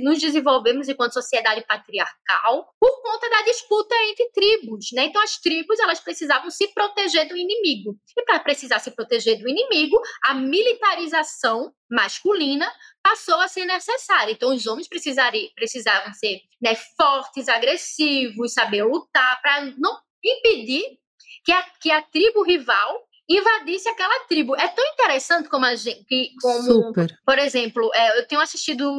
[0.00, 4.86] nos desenvolvemos enquanto sociedade patriarcal por conta da disputa entre tribos.
[4.92, 5.06] Né?
[5.06, 7.96] Então, as tribos elas precisavam se proteger do inimigo.
[8.16, 14.32] E para precisar se proteger do inimigo, a militarização masculina passou a ser necessária.
[14.32, 21.01] Então, os homens precisavam ser né, fortes, agressivos, saber lutar para não impedir
[21.44, 24.56] que a, que a tribo rival invadisse aquela tribo.
[24.56, 26.04] É tão interessante como a gente.
[26.04, 27.18] Que, como, Super.
[27.24, 28.90] Por exemplo, é, eu tenho assistido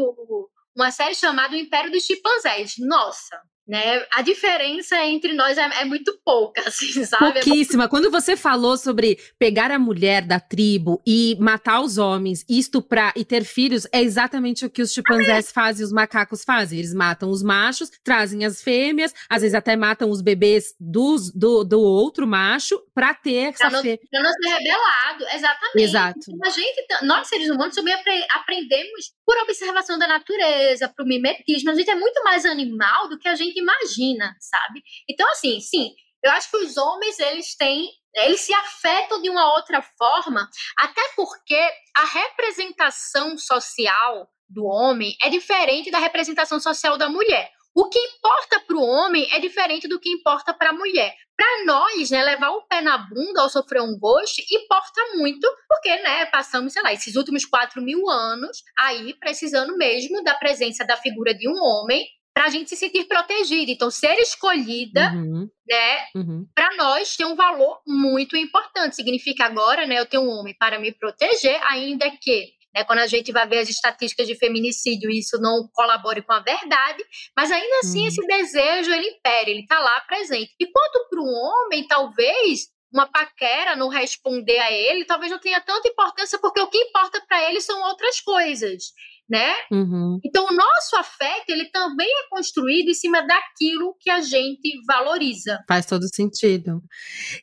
[0.75, 2.75] uma série chamada O Império dos Chimpanzés.
[2.79, 4.05] Nossa, né?
[4.11, 7.33] A diferença entre nós é, é, muito pouca, assim, sabe?
[7.33, 7.87] Pouquíssima.
[7.87, 13.13] Quando você falou sobre pegar a mulher da tribo e matar os homens, e estuprar
[13.15, 16.79] e ter filhos, é exatamente o que os chimpanzés ah, fazem os macacos fazem.
[16.79, 21.63] Eles matam os machos, trazem as fêmeas, às vezes até matam os bebês dos, do,
[21.63, 23.99] do outro macho para ter essa pra não, fê...
[24.09, 25.83] pra não ser rebelado, exatamente.
[25.83, 26.19] Exato.
[26.29, 27.93] Então, a gente, nós seres humanos, também
[28.31, 31.71] aprendemos por observação da natureza, por mimetismo.
[31.71, 34.81] A gente é muito mais animal do que a gente gente imagina, sabe?
[35.09, 39.53] Então, assim, sim, eu acho que os homens, eles têm eles se afetam de uma
[39.55, 41.59] outra forma, até porque
[41.95, 47.51] a representação social do homem é diferente da representação social da mulher.
[47.75, 51.15] O que importa para o homem é diferente do que importa para a mulher.
[51.35, 55.95] Para nós, né, levar o pé na bunda ao sofrer um gosto importa muito, porque
[56.03, 60.95] né, passamos, sei lá, esses últimos 4 mil anos aí precisando mesmo da presença da
[60.95, 63.71] figura de um homem para a gente se sentir protegida.
[63.71, 65.47] Então, ser escolhida, uhum.
[65.67, 66.47] né, uhum.
[66.55, 68.95] para nós tem um valor muito importante.
[68.95, 73.07] Significa agora, né, eu tenho um homem para me proteger, ainda que né, quando a
[73.07, 77.03] gente vai ver as estatísticas de feminicídio, isso não colabore com a verdade,
[77.37, 78.07] mas ainda assim uhum.
[78.07, 80.55] esse desejo ele impera, ele está lá presente.
[80.59, 85.61] E quanto para um homem, talvez uma paquera não responder a ele, talvez não tenha
[85.61, 88.91] tanta importância, porque o que importa para ele são outras coisas
[89.29, 89.51] né?
[89.71, 90.19] Uhum.
[90.23, 95.59] Então, o nosso afeto, ele também é construído em cima daquilo que a gente valoriza.
[95.67, 96.81] Faz todo sentido.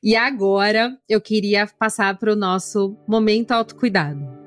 [0.02, 4.39] E agora, eu queria passar para o nosso momento autocuidado.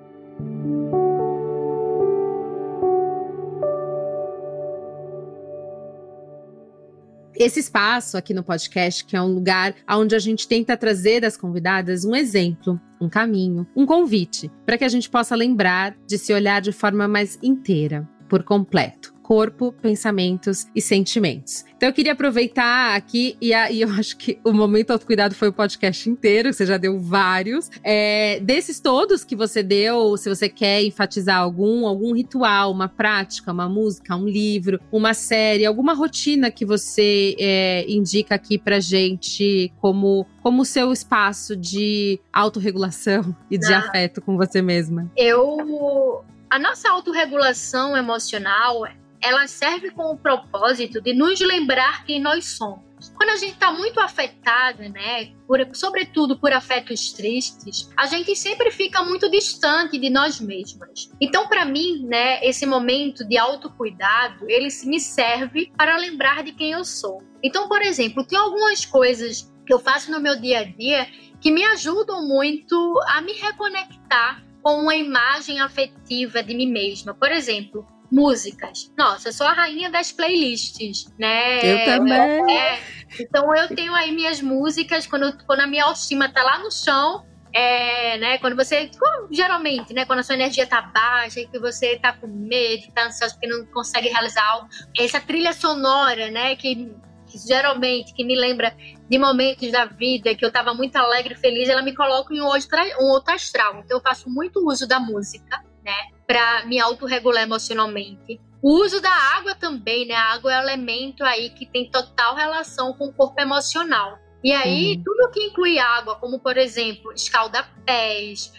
[7.36, 11.38] Esse espaço aqui no podcast, que é um lugar onde a gente tenta trazer das
[11.38, 16.34] convidadas um exemplo, um caminho, um convite, para que a gente possa lembrar de se
[16.34, 21.66] olhar de forma mais inteira, por completo corpo, pensamentos e sentimentos.
[21.76, 25.48] Então eu queria aproveitar aqui, e, a, e eu acho que o Momento Autocuidado foi
[25.48, 27.72] o podcast inteiro, você já deu vários.
[27.84, 33.52] É, desses todos que você deu, se você quer enfatizar algum, algum ritual, uma prática,
[33.52, 39.72] uma música, um livro, uma série, alguma rotina que você é, indica aqui pra gente
[39.80, 45.10] como como seu espaço de autorregulação e de ah, afeto com você mesma?
[45.16, 48.86] Eu a nossa autorregulação emocional
[49.24, 52.84] ela serve com o propósito de nos lembrar quem nós somos.
[53.16, 58.72] Quando a gente está muito afetado, né, por, sobretudo por afetos tristes, a gente sempre
[58.72, 61.10] fica muito distante de nós mesmas.
[61.20, 66.72] Então, para mim, né, esse momento de autocuidado, ele me serve para lembrar de quem
[66.72, 67.22] eu sou.
[67.42, 71.08] Então, por exemplo, tem algumas coisas que eu faço no meu dia a dia
[71.42, 77.14] que me ajudam muito a me reconectar com uma imagem afetiva de mim mesma.
[77.14, 78.92] Por exemplo, músicas.
[78.96, 81.60] Nossa, eu sou a rainha das playlists, né?
[81.64, 82.56] Eu também.
[82.56, 82.80] É,
[83.20, 87.26] então eu tenho aí minhas músicas quando, quando a minha autoestima tá lá no chão.
[87.56, 88.90] É, né, quando você,
[89.30, 93.06] geralmente, né, quando a sua energia tá baixa e que você tá com medo, tá
[93.06, 96.92] ansioso porque não consegue realizar algo, essa trilha sonora, né, que,
[97.28, 98.76] que geralmente, que me lembra
[99.08, 102.42] de momentos da vida que eu tava muito alegre e feliz, ela me coloca em
[102.42, 102.68] um outro,
[103.00, 103.84] um outro astral.
[103.86, 106.13] Então eu faço muito uso da música, né?
[106.28, 108.40] Para me autorregular emocionalmente.
[108.62, 110.14] O uso da água também, né?
[110.14, 114.18] A água é um elemento aí que tem total relação com o corpo emocional.
[114.44, 115.04] E aí, uhum.
[115.04, 118.54] tudo que inclui água, como por exemplo, escalda-pés,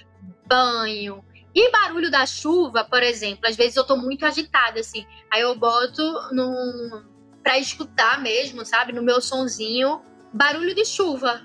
[0.46, 1.24] banho,
[1.54, 5.06] e barulho da chuva, por exemplo, às vezes eu tô muito agitada, assim.
[5.30, 7.04] Aí eu boto num.
[7.42, 8.92] pra escutar mesmo, sabe?
[8.92, 11.40] No meu sonzinho, barulho de chuva.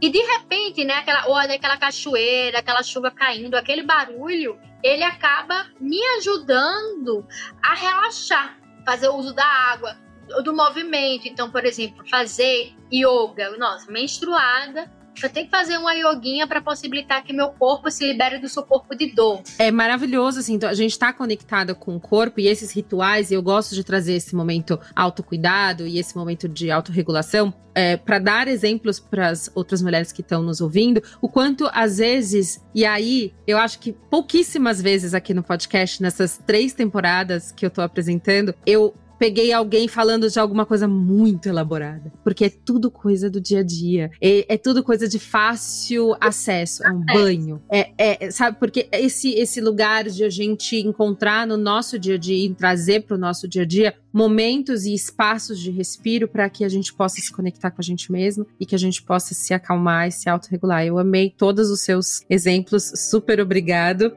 [0.00, 5.66] E de repente, né, aquela, ou aquela cachoeira, aquela chuva caindo, aquele barulho, ele acaba
[5.78, 7.26] me ajudando
[7.62, 9.96] a relaxar, fazer uso da água,
[10.42, 11.26] do movimento.
[11.26, 13.56] Então, por exemplo, fazer yoga.
[13.58, 14.90] Nossa, menstruada,
[15.26, 18.62] eu tenho que fazer uma yoguinha para possibilitar que meu corpo se libere do seu
[18.62, 19.42] corpo de dor.
[19.58, 23.34] É maravilhoso, assim, então a gente tá conectada com o corpo e esses rituais, e
[23.34, 28.48] eu gosto de trazer esse momento autocuidado e esse momento de autorregulação é, para dar
[28.48, 33.32] exemplos para as outras mulheres que estão nos ouvindo, o quanto às vezes, e aí
[33.46, 38.54] eu acho que pouquíssimas vezes aqui no podcast, nessas três temporadas que eu tô apresentando,
[38.66, 42.10] eu peguei alguém falando de alguma coisa muito elaborada.
[42.24, 44.10] Porque é tudo coisa do dia a dia.
[44.18, 46.82] É, é tudo coisa de fácil acesso.
[46.82, 47.62] É um banho.
[47.70, 52.18] É, é, sabe, porque esse, esse lugar de a gente encontrar no nosso dia a
[52.18, 56.48] dia e trazer para o nosso dia a dia momentos e espaços de respiro para
[56.48, 59.34] que a gente possa se conectar com a gente mesmo e que a gente possa
[59.34, 60.82] se acalmar e se autorregular.
[60.82, 62.90] Eu amei todos os seus exemplos.
[62.96, 64.10] Super obrigado.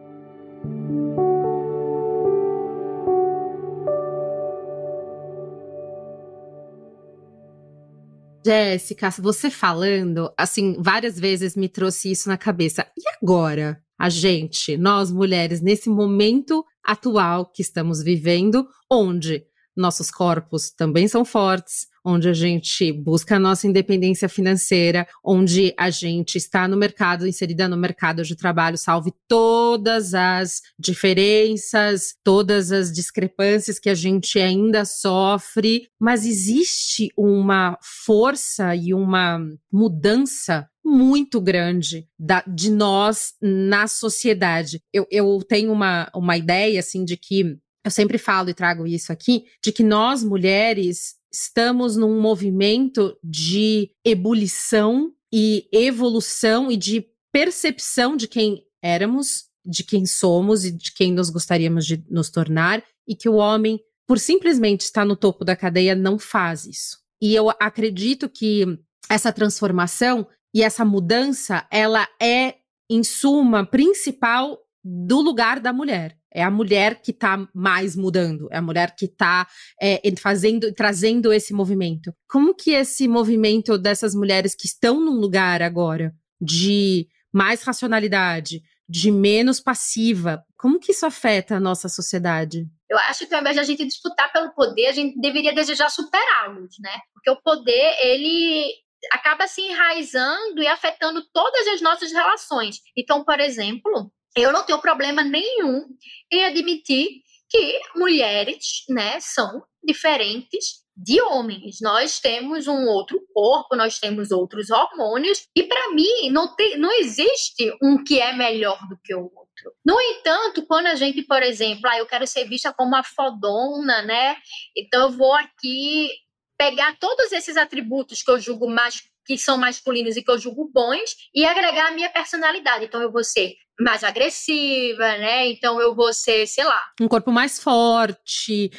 [8.46, 12.86] Jéssica, você falando, assim, várias vezes me trouxe isso na cabeça.
[12.98, 13.82] E agora?
[13.98, 21.24] A gente, nós mulheres, nesse momento atual que estamos vivendo, onde nossos corpos também são
[21.24, 27.28] fortes, onde a gente busca a nossa independência financeira, onde a gente está no mercado,
[27.28, 34.40] inserida no mercado de trabalho, salve todas as diferenças, todas as discrepâncias que a gente
[34.40, 39.40] ainda sofre, mas existe uma força e uma
[39.72, 44.82] mudança muito grande da, de nós na sociedade.
[44.92, 49.12] Eu, eu tenho uma, uma ideia, assim, de que eu sempre falo e trago isso
[49.12, 58.16] aqui, de que nós mulheres estamos num movimento de ebulição e evolução e de percepção
[58.16, 63.16] de quem éramos, de quem somos e de quem nós gostaríamos de nos tornar, e
[63.16, 67.00] que o homem, por simplesmente estar no topo da cadeia, não faz isso.
[67.20, 68.66] E eu acredito que
[69.10, 72.56] essa transformação e essa mudança, ela é,
[72.90, 76.18] em suma, principal do lugar da mulher.
[76.34, 79.48] É a mulher que está mais mudando, é a mulher que está
[79.82, 82.14] é, fazendo, trazendo esse movimento.
[82.28, 89.12] Como que esse movimento dessas mulheres que estão num lugar agora de mais racionalidade, de
[89.12, 92.66] menos passiva, como que isso afeta a nossa sociedade?
[92.90, 95.90] Eu acho que ao invés de a gente disputar pelo poder, a gente deveria desejar
[95.90, 97.00] superá-los, né?
[97.14, 98.72] Porque o poder, ele
[99.12, 102.78] acaba se enraizando e afetando todas as nossas relações.
[102.96, 105.86] Então, por exemplo, eu não tenho problema nenhum
[106.32, 111.80] em admitir que mulheres, né, são diferentes de homens.
[111.82, 116.92] Nós temos um outro corpo, nós temos outros hormônios e para mim não tem, não
[117.00, 119.74] existe um que é melhor do que o outro.
[119.86, 124.02] No entanto, quando a gente, por exemplo, ah, eu quero ser vista como uma fodona,
[124.02, 124.36] né?
[124.76, 126.10] Então eu vou aqui
[126.58, 130.70] pegar todos esses atributos que eu julgo mais que são masculinos e que eu julgo
[130.74, 132.86] bons e agregar a minha personalidade.
[132.86, 135.48] Então eu vou ser mais agressiva, né?
[135.48, 136.84] Então eu vou ser, sei lá.
[137.02, 138.72] Um corpo mais forte,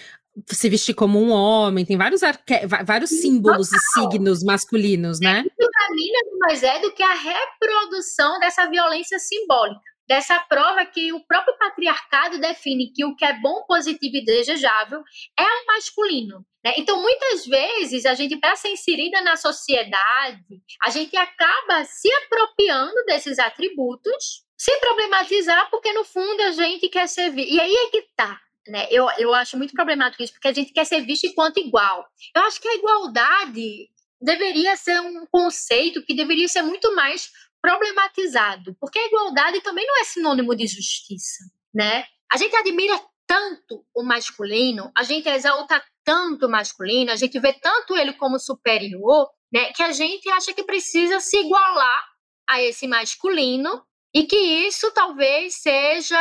[0.48, 2.66] se vestir como um homem, tem vários, arque...
[2.84, 3.80] vários símbolos Total.
[3.80, 5.40] e signos masculinos, né?
[5.40, 9.93] Isso pra mim não mais é do que a reprodução dessa violência simbólica.
[10.06, 15.02] Dessa prova que o próprio patriarcado define que o que é bom, positivo e desejável
[15.38, 16.44] é o masculino.
[16.64, 16.74] Né?
[16.76, 23.04] Então, muitas vezes, a gente, para ser inserida na sociedade, a gente acaba se apropriando
[23.06, 27.36] desses atributos sem problematizar, porque no fundo a gente quer ser.
[27.36, 28.40] E aí é que tá.
[28.66, 28.86] Né?
[28.90, 32.06] Eu, eu acho muito problemático isso, porque a gente quer ser visto enquanto igual.
[32.34, 33.90] Eu acho que a igualdade
[34.20, 37.30] deveria ser um conceito que deveria ser muito mais
[37.64, 42.04] problematizado, porque a igualdade também não é sinônimo de justiça, né?
[42.30, 47.54] A gente admira tanto o masculino, a gente exalta tanto o masculino, a gente vê
[47.54, 52.04] tanto ele como superior, né, que a gente acha que precisa se igualar
[52.46, 53.82] a esse masculino
[54.14, 56.20] e que isso talvez seja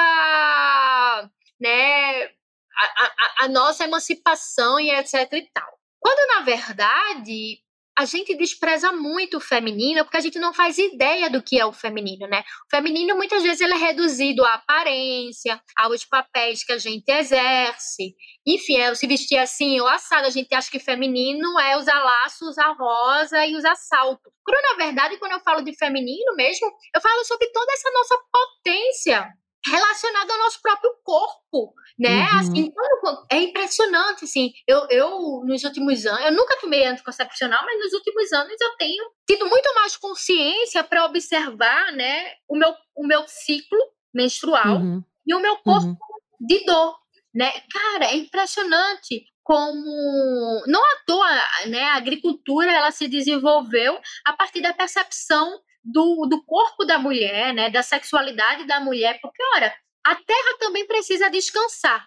[1.60, 2.32] né, a,
[2.86, 5.78] a, a nossa emancipação e etc e tal.
[6.00, 7.63] Quando, na verdade,
[7.98, 11.66] a gente despreza muito o feminino porque a gente não faz ideia do que é
[11.66, 12.44] o feminino, né?
[12.68, 18.16] O feminino muitas vezes ele é reduzido à aparência, aos papéis que a gente exerce.
[18.46, 20.26] Enfim, é se vestir assim ou assado.
[20.26, 24.32] A gente acha que feminino é usar laço, usar rosa e usar salto.
[24.44, 28.18] Quando, na verdade, quando eu falo de feminino mesmo, eu falo sobre toda essa nossa
[28.32, 29.34] potência
[29.66, 32.22] relacionado ao nosso próprio corpo, né?
[32.22, 32.40] Uhum.
[32.40, 32.74] Assim,
[33.32, 34.52] é impressionante, assim.
[34.68, 39.04] Eu, eu, nos últimos anos, eu nunca tomei anticoncepcional, mas nos últimos anos eu tenho
[39.28, 43.80] tido muito mais consciência para observar, né, o meu, o meu ciclo
[44.14, 45.04] menstrual uhum.
[45.26, 45.98] e o meu corpo uhum.
[46.48, 46.98] de dor,
[47.34, 47.52] né?
[47.72, 54.62] Cara, é impressionante como não à toa, né, a agricultura ela se desenvolveu a partir
[54.62, 59.74] da percepção do, do corpo da mulher, né, da sexualidade da mulher, porque, ora,
[60.06, 62.06] a terra também precisa descansar,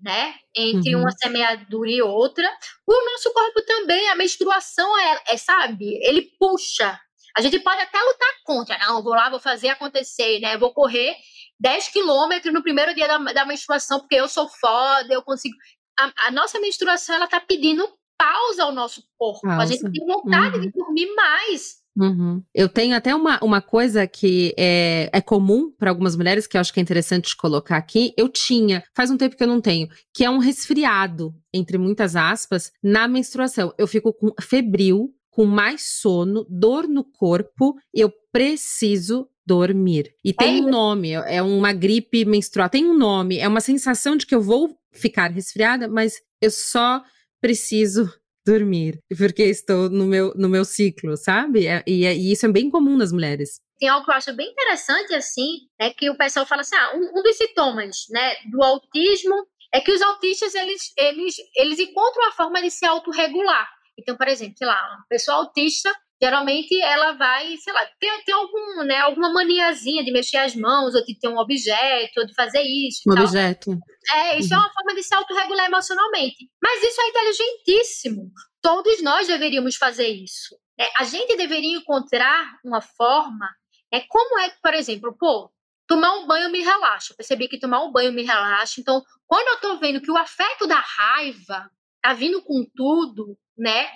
[0.00, 1.02] né, entre uhum.
[1.02, 2.48] uma semeadura e outra.
[2.86, 6.98] O nosso corpo também, a menstruação é, é, sabe, ele puxa.
[7.36, 11.16] A gente pode até lutar contra, não, vou lá, vou fazer acontecer, né, vou correr
[11.58, 15.56] 10 quilômetros no primeiro dia da, da menstruação, porque eu sou foda, eu consigo.
[15.98, 19.40] A, a nossa menstruação, ela tá pedindo pausa ao nosso corpo.
[19.46, 19.62] Pausa.
[19.62, 20.62] A gente tem vontade uhum.
[20.62, 21.85] de dormir mais.
[21.96, 22.42] Uhum.
[22.54, 26.60] Eu tenho até uma, uma coisa que é, é comum para algumas mulheres, que eu
[26.60, 28.12] acho que é interessante colocar aqui.
[28.16, 32.14] Eu tinha, faz um tempo que eu não tenho, que é um resfriado, entre muitas
[32.14, 33.72] aspas, na menstruação.
[33.78, 40.12] Eu fico com febril, com mais sono, dor no corpo, eu preciso dormir.
[40.24, 44.26] E tem um nome, é uma gripe menstrual, tem um nome, é uma sensação de
[44.26, 47.02] que eu vou ficar resfriada, mas eu só
[47.40, 48.10] preciso
[48.46, 51.66] dormir, porque estou no meu, no meu ciclo, sabe?
[51.66, 53.60] É, e, e, isso é bem comum nas mulheres.
[53.78, 56.96] Tem algo que eu acho bem interessante, assim, é que o pessoal fala assim, ah,
[56.96, 59.34] um, um dos sintomas, né, do autismo
[59.74, 63.68] é que os autistas, eles, eles, eles encontram a forma de se autorregular.
[63.98, 68.34] Então, por exemplo, sei lá, uma pessoa autista geralmente ela vai, sei lá, tem, tem
[68.34, 72.34] algum, né, alguma maniazinha de mexer as mãos, ou de ter um objeto, ou de
[72.34, 73.02] fazer isso.
[73.06, 73.78] Um objeto.
[74.12, 74.62] É, isso é uhum.
[74.62, 76.48] é uma forma de se autorregular emocionalmente.
[76.62, 78.30] Mas isso é inteligentíssimo.
[78.62, 80.56] Todos nós deveríamos fazer isso.
[80.78, 83.48] É, a gente deveria encontrar uma forma.
[83.92, 85.50] É como é que, por exemplo, pô,
[85.86, 87.12] tomar um banho me relaxa.
[87.12, 88.80] Eu percebi que tomar um banho me relaxa.
[88.80, 91.70] Então, quando eu tô vendo que o afeto da raiva
[92.02, 93.88] tá vindo com tudo, né?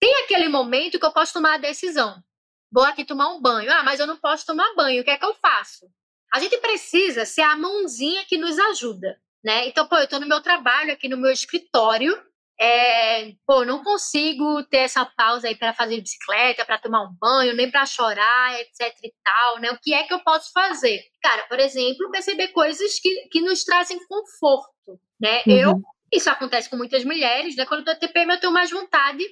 [0.00, 2.22] Tem aquele momento que eu posso tomar a decisão.
[2.70, 3.70] Vou aqui tomar um banho.
[3.72, 5.02] Ah, mas eu não posso tomar banho.
[5.02, 5.86] O que é que eu faço?
[6.32, 9.66] A gente precisa ser a mãozinha que nos ajuda, né?
[9.66, 12.22] Então, pô, eu estou no meu trabalho aqui no meu escritório.
[12.60, 17.54] É, pô, não consigo ter essa pausa aí para fazer bicicleta, para tomar um banho,
[17.54, 19.70] nem para chorar, etc e tal, né?
[19.70, 21.00] O que é que eu posso fazer?
[21.22, 25.42] Cara, por exemplo, perceber coisas que, que nos trazem conforto, né?
[25.46, 25.56] Uhum.
[25.56, 25.82] Eu
[26.12, 27.66] isso acontece com muitas mulheres, né?
[27.66, 29.24] Quando eu tô TPM, eu tenho mais vontade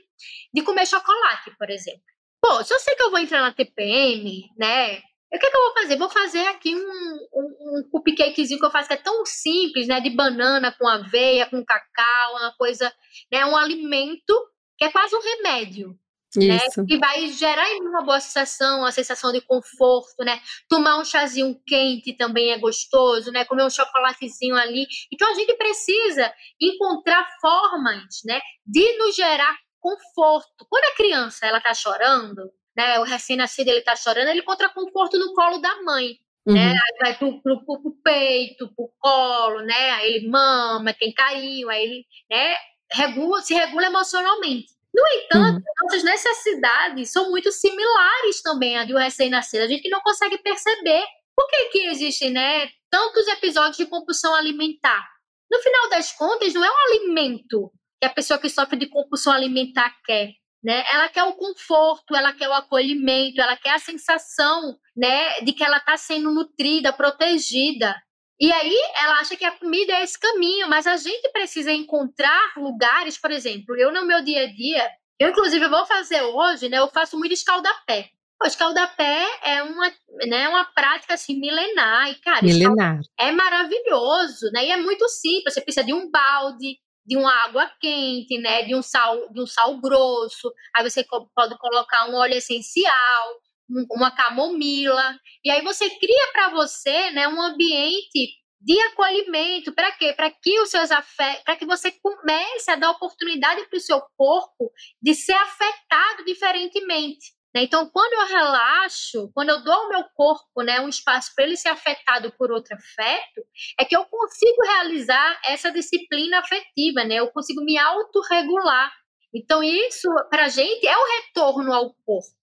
[0.53, 2.03] de comer chocolate, por exemplo.
[2.41, 4.99] Pô, se eu sei que eu vou entrar na TPM, né?
[5.33, 5.97] O que, é que eu vou fazer?
[5.97, 10.01] Vou fazer aqui um, um, um cupcakezinho que eu faço que é tão simples, né?
[10.01, 12.93] De banana com aveia, com cacau, uma coisa,
[13.33, 13.45] né?
[13.45, 14.35] Um alimento
[14.79, 15.99] que é quase um remédio?
[16.41, 16.81] Isso.
[16.81, 16.87] Né?
[16.89, 20.41] Que vai gerar em mim uma boa sensação, uma sensação de conforto, né?
[20.69, 23.45] Tomar um chazinho quente também é gostoso, né?
[23.45, 24.87] Comer um chocolatezinho ali.
[25.13, 28.41] Então a gente precisa encontrar formas, né?
[28.67, 30.67] De nos gerar conforto.
[30.69, 32.99] Quando a criança ela tá chorando, né?
[33.01, 36.19] O recém-nascido ele tá chorando, ele encontra conforto no colo da mãe.
[36.47, 36.53] Né?
[36.53, 36.55] Uhum.
[36.55, 36.71] Né?
[36.71, 39.91] Aí vai pro, pro, pro, pro peito, pro colo, né?
[39.93, 42.55] Aí ele mama, tem carinho, aí ele, né?
[42.93, 44.76] Regula, se regula emocionalmente.
[44.97, 45.83] No entanto, uhum.
[45.83, 49.63] nossas necessidades são muito similares também à de um recém-nascido.
[49.63, 51.05] A gente não consegue perceber
[51.37, 55.07] por que, que existem né, tantos episódios de compulsão alimentar.
[55.51, 57.71] No final das contas, não é um alimento
[58.01, 60.31] que a pessoa que sofre de compulsão alimentar quer.
[60.65, 60.83] Né?
[60.91, 65.63] Ela quer o conforto, ela quer o acolhimento, ela quer a sensação né, de que
[65.63, 67.95] ela está sendo nutrida, protegida.
[68.39, 72.53] E aí ela acha que a comida é esse caminho, mas a gente precisa encontrar
[72.57, 76.79] lugares, por exemplo, eu no meu dia a dia, eu inclusive vou fazer hoje, né?
[76.79, 78.11] Eu faço muito escaldapé.
[78.43, 79.91] O escaldapé é uma,
[80.27, 83.01] né, uma prática assim milenar e cara, milenar.
[83.19, 84.67] é maravilhoso, né?
[84.67, 88.75] E é muito simples, você precisa de um balde, de uma água quente, né, de
[88.75, 90.53] um sal, de um sal grosso.
[90.75, 91.03] Aí você
[91.35, 97.41] pode colocar um óleo essencial, uma camomila, e aí você cria para você, né, um
[97.41, 100.13] ambiente de acolhimento, para quê?
[100.13, 104.01] Para que os seus afetos, para que você comece a dar oportunidade para o seu
[104.17, 107.37] corpo de ser afetado diferentemente.
[107.55, 107.63] Né?
[107.63, 111.57] Então, quando eu relaxo, quando eu dou ao meu corpo né, um espaço para ele
[111.57, 113.43] ser afetado por outro afeto,
[113.81, 117.15] é que eu consigo realizar essa disciplina afetiva, né?
[117.15, 118.93] Eu consigo me autorregular.
[119.35, 122.36] Então, isso, para a gente, é o retorno ao corpo,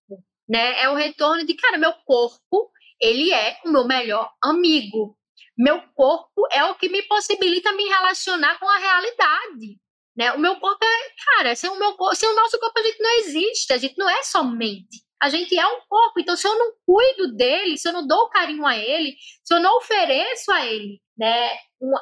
[0.47, 0.81] né?
[0.81, 5.17] É o retorno de, cara, meu corpo, ele é o meu melhor amigo.
[5.57, 9.79] Meu corpo é o que me possibilita me relacionar com a realidade.
[10.15, 10.31] Né?
[10.33, 13.19] O meu corpo é, cara, sem o, meu sem o nosso corpo a gente não
[13.19, 15.03] existe, a gente não é somente.
[15.19, 18.29] A gente é um corpo, então se eu não cuido dele, se eu não dou
[18.29, 21.51] carinho a ele, se eu não ofereço a ele né,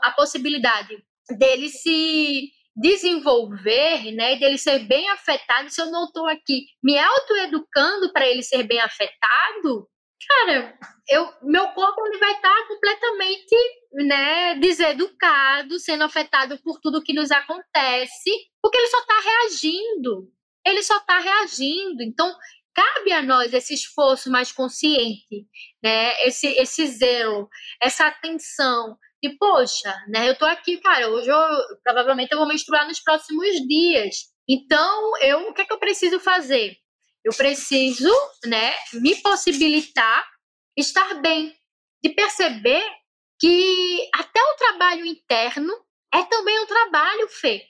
[0.01, 1.03] a possibilidade
[1.37, 8.11] dele se desenvolver, né, dele ser bem afetado, se eu não estou aqui me autoeducando
[8.13, 9.87] para ele ser bem afetado,
[10.27, 10.77] cara,
[11.09, 13.55] eu, meu corpo ele vai estar tá completamente,
[13.93, 20.31] né, deseducado, sendo afetado por tudo que nos acontece, porque ele só está reagindo.
[20.65, 22.03] Ele só está reagindo.
[22.03, 22.33] Então,
[22.73, 25.47] cabe a nós esse esforço mais consciente,
[25.83, 26.13] né?
[26.25, 27.49] Esse, esse zelo,
[27.81, 28.97] essa atenção.
[29.23, 30.29] E, poxa, né?
[30.29, 31.37] Eu tô aqui, cara, hoje eu
[31.83, 34.31] provavelmente eu vou menstruar nos próximos dias.
[34.49, 36.75] Então, eu, o que é que eu preciso fazer?
[37.23, 38.11] Eu preciso,
[38.45, 40.27] né, me possibilitar
[40.75, 41.55] estar bem,
[42.03, 42.83] de perceber
[43.39, 45.71] que até o trabalho interno
[46.13, 47.63] é também um trabalho, Fê.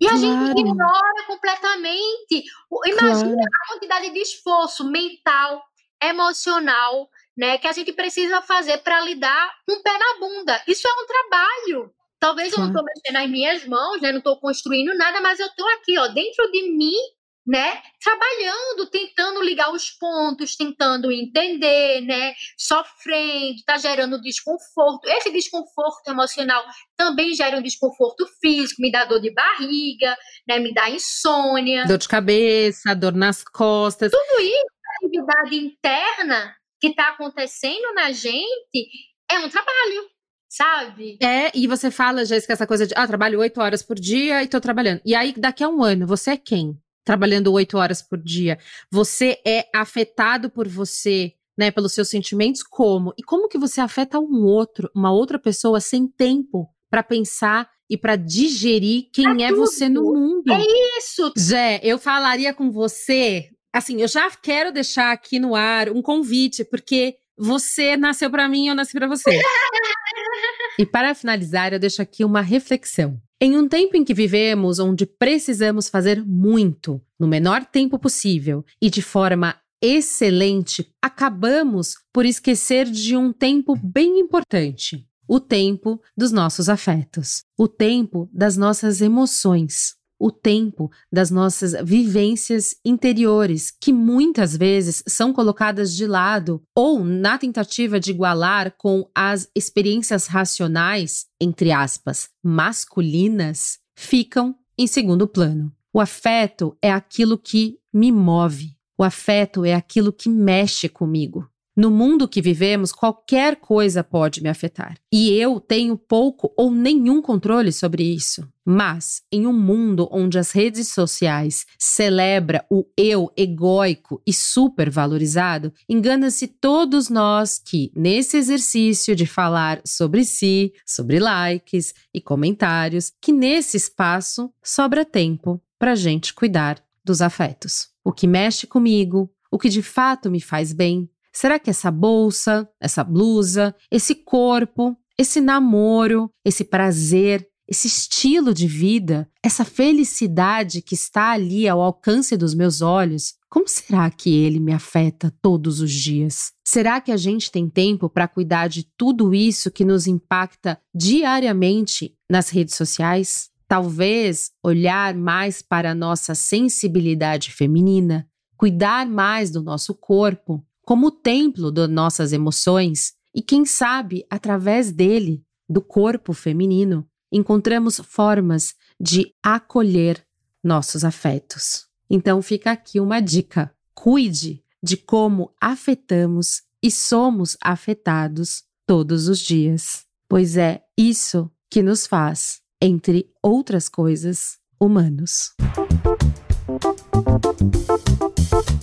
[0.00, 0.22] E a claro.
[0.22, 2.44] gente ignora completamente.
[2.86, 3.48] Imagina claro.
[3.52, 5.62] a quantidade de esforço mental,
[6.02, 7.08] emocional,
[7.40, 10.62] né, que a gente precisa fazer para lidar com o pé na bunda.
[10.68, 11.90] Isso é um trabalho.
[12.20, 12.68] Talvez claro.
[12.68, 15.66] eu não estou mexendo nas minhas mãos, né, não estou construindo nada, mas eu estou
[15.70, 16.98] aqui, ó, dentro de mim,
[17.46, 25.08] né, trabalhando, tentando ligar os pontos, tentando entender, né, sofrendo, está gerando desconforto.
[25.08, 26.62] Esse desconforto emocional
[26.94, 30.14] também gera um desconforto físico, me dá dor de barriga,
[30.46, 34.12] né, me dá insônia, dor de cabeça, dor nas costas.
[34.12, 38.88] Tudo isso, a atividade interna que está acontecendo na gente
[39.30, 40.08] é um trabalho
[40.52, 41.16] sabe?
[41.22, 44.48] É, e você fala, Jéssica, essa coisa de, ah, trabalho oito horas por dia e
[44.48, 45.00] tô trabalhando.
[45.04, 46.76] E aí, daqui a um ano, você é quem?
[47.04, 48.58] trabalhando oito horas por dia,
[48.90, 53.12] você é afetado por você, né, pelos seus sentimentos, como?
[53.18, 57.96] E como que você afeta um outro, uma outra pessoa sem tempo para pensar e
[57.96, 60.52] para digerir quem é, é você no mundo?
[60.52, 61.32] É isso.
[61.38, 66.64] Zé, eu falaria com você, assim, eu já quero deixar aqui no ar um convite,
[66.64, 69.30] porque você nasceu para mim, eu nasci para você.
[70.78, 73.20] e para finalizar, eu deixo aqui uma reflexão.
[73.40, 78.90] Em um tempo em que vivemos onde precisamos fazer muito, no menor tempo possível e
[78.90, 86.68] de forma excelente, acabamos por esquecer de um tempo bem importante: o tempo dos nossos
[86.68, 95.02] afetos, o tempo das nossas emoções o tempo das nossas vivências interiores, que muitas vezes
[95.08, 102.28] são colocadas de lado ou na tentativa de igualar com as experiências racionais, entre aspas,
[102.42, 105.72] masculinas, ficam em segundo plano.
[105.92, 108.76] O afeto é aquilo que me move.
[108.98, 111.50] O afeto é aquilo que mexe comigo.
[111.80, 114.98] No mundo que vivemos, qualquer coisa pode me afetar.
[115.10, 118.46] E eu tenho pouco ou nenhum controle sobre isso.
[118.62, 126.48] Mas, em um mundo onde as redes sociais celebra o eu egóico e supervalorizado, engana-se
[126.48, 133.78] todos nós que, nesse exercício de falar sobre si, sobre likes e comentários, que nesse
[133.78, 137.88] espaço sobra tempo para gente cuidar dos afetos.
[138.04, 142.68] O que mexe comigo, o que de fato me faz bem, Será que essa bolsa,
[142.80, 150.94] essa blusa, esse corpo, esse namoro, esse prazer, esse estilo de vida, essa felicidade que
[150.94, 155.92] está ali ao alcance dos meus olhos, como será que ele me afeta todos os
[155.92, 156.52] dias?
[156.66, 162.14] Será que a gente tem tempo para cuidar de tudo isso que nos impacta diariamente
[162.28, 163.50] nas redes sociais?
[163.68, 171.10] Talvez olhar mais para a nossa sensibilidade feminina, cuidar mais do nosso corpo, como o
[171.12, 179.32] templo das nossas emoções, e quem sabe, através dele, do corpo feminino, encontramos formas de
[179.40, 180.20] acolher
[180.64, 181.86] nossos afetos.
[182.10, 190.04] Então fica aqui uma dica: cuide de como afetamos e somos afetados todos os dias,
[190.28, 195.54] pois é isso que nos faz, entre outras coisas, humanos.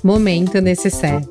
[0.01, 1.27] Momento necessário.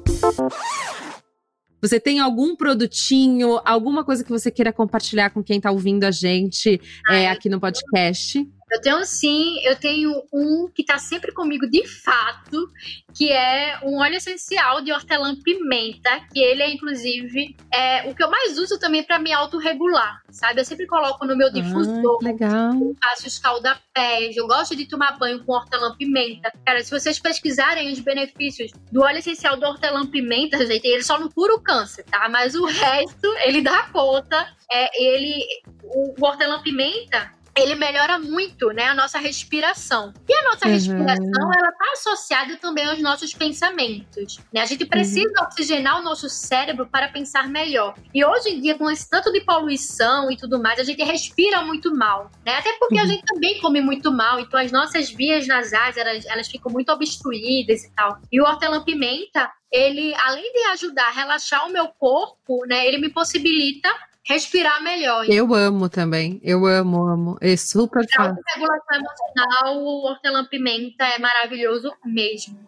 [1.87, 6.11] Você tem algum produtinho, alguma coisa que você queira compartilhar com quem está ouvindo a
[6.11, 8.45] gente é, aqui no podcast?
[8.71, 12.69] Eu tenho sim, eu tenho um que tá sempre comigo de fato,
[13.14, 18.31] que é um óleo essencial de hortelã-pimenta, que ele é inclusive é o que eu
[18.31, 20.61] mais uso também para me autorregular, sabe?
[20.61, 22.19] Eu sempre coloco no meu difusor.
[22.23, 22.73] Ah, legal.
[23.03, 26.53] Faço escalda-pés, eu gosto de tomar banho com hortelã-pimenta.
[26.64, 31.31] Cara, se vocês pesquisarem os benefícios do óleo essencial do hortelã-pimenta, gente, ele só não
[31.31, 32.29] cura o câncer, tá?
[32.29, 34.55] Mas o resto, ele dá conta.
[34.69, 35.45] É, ele,
[35.85, 40.13] o hortelã-pimenta, ele melhora muito, né, a nossa respiração.
[40.29, 40.73] E a nossa uhum.
[40.73, 44.61] respiração, ela tá associada também aos nossos pensamentos, né?
[44.61, 45.47] A gente precisa uhum.
[45.47, 47.95] oxigenar o nosso cérebro para pensar melhor.
[48.15, 51.63] E hoje em dia, com esse tanto de poluição e tudo mais, a gente respira
[51.63, 52.57] muito mal, né?
[52.57, 53.03] Até porque uhum.
[53.03, 56.93] a gente também come muito mal, então as nossas vias nasais, elas, elas ficam muito
[56.93, 58.19] obstruídas e tal.
[58.31, 63.09] E o hortelã-pimenta, ele, além de ajudar a relaxar o meu corpo, né, ele me
[63.09, 63.89] possibilita
[64.27, 65.24] respirar melhor.
[65.29, 66.41] Eu amo também.
[66.43, 67.39] Eu amo, amo.
[67.41, 68.43] É super fácil.
[68.55, 72.66] regulação emocional, o hortelã-pimenta é maravilhoso mesmo.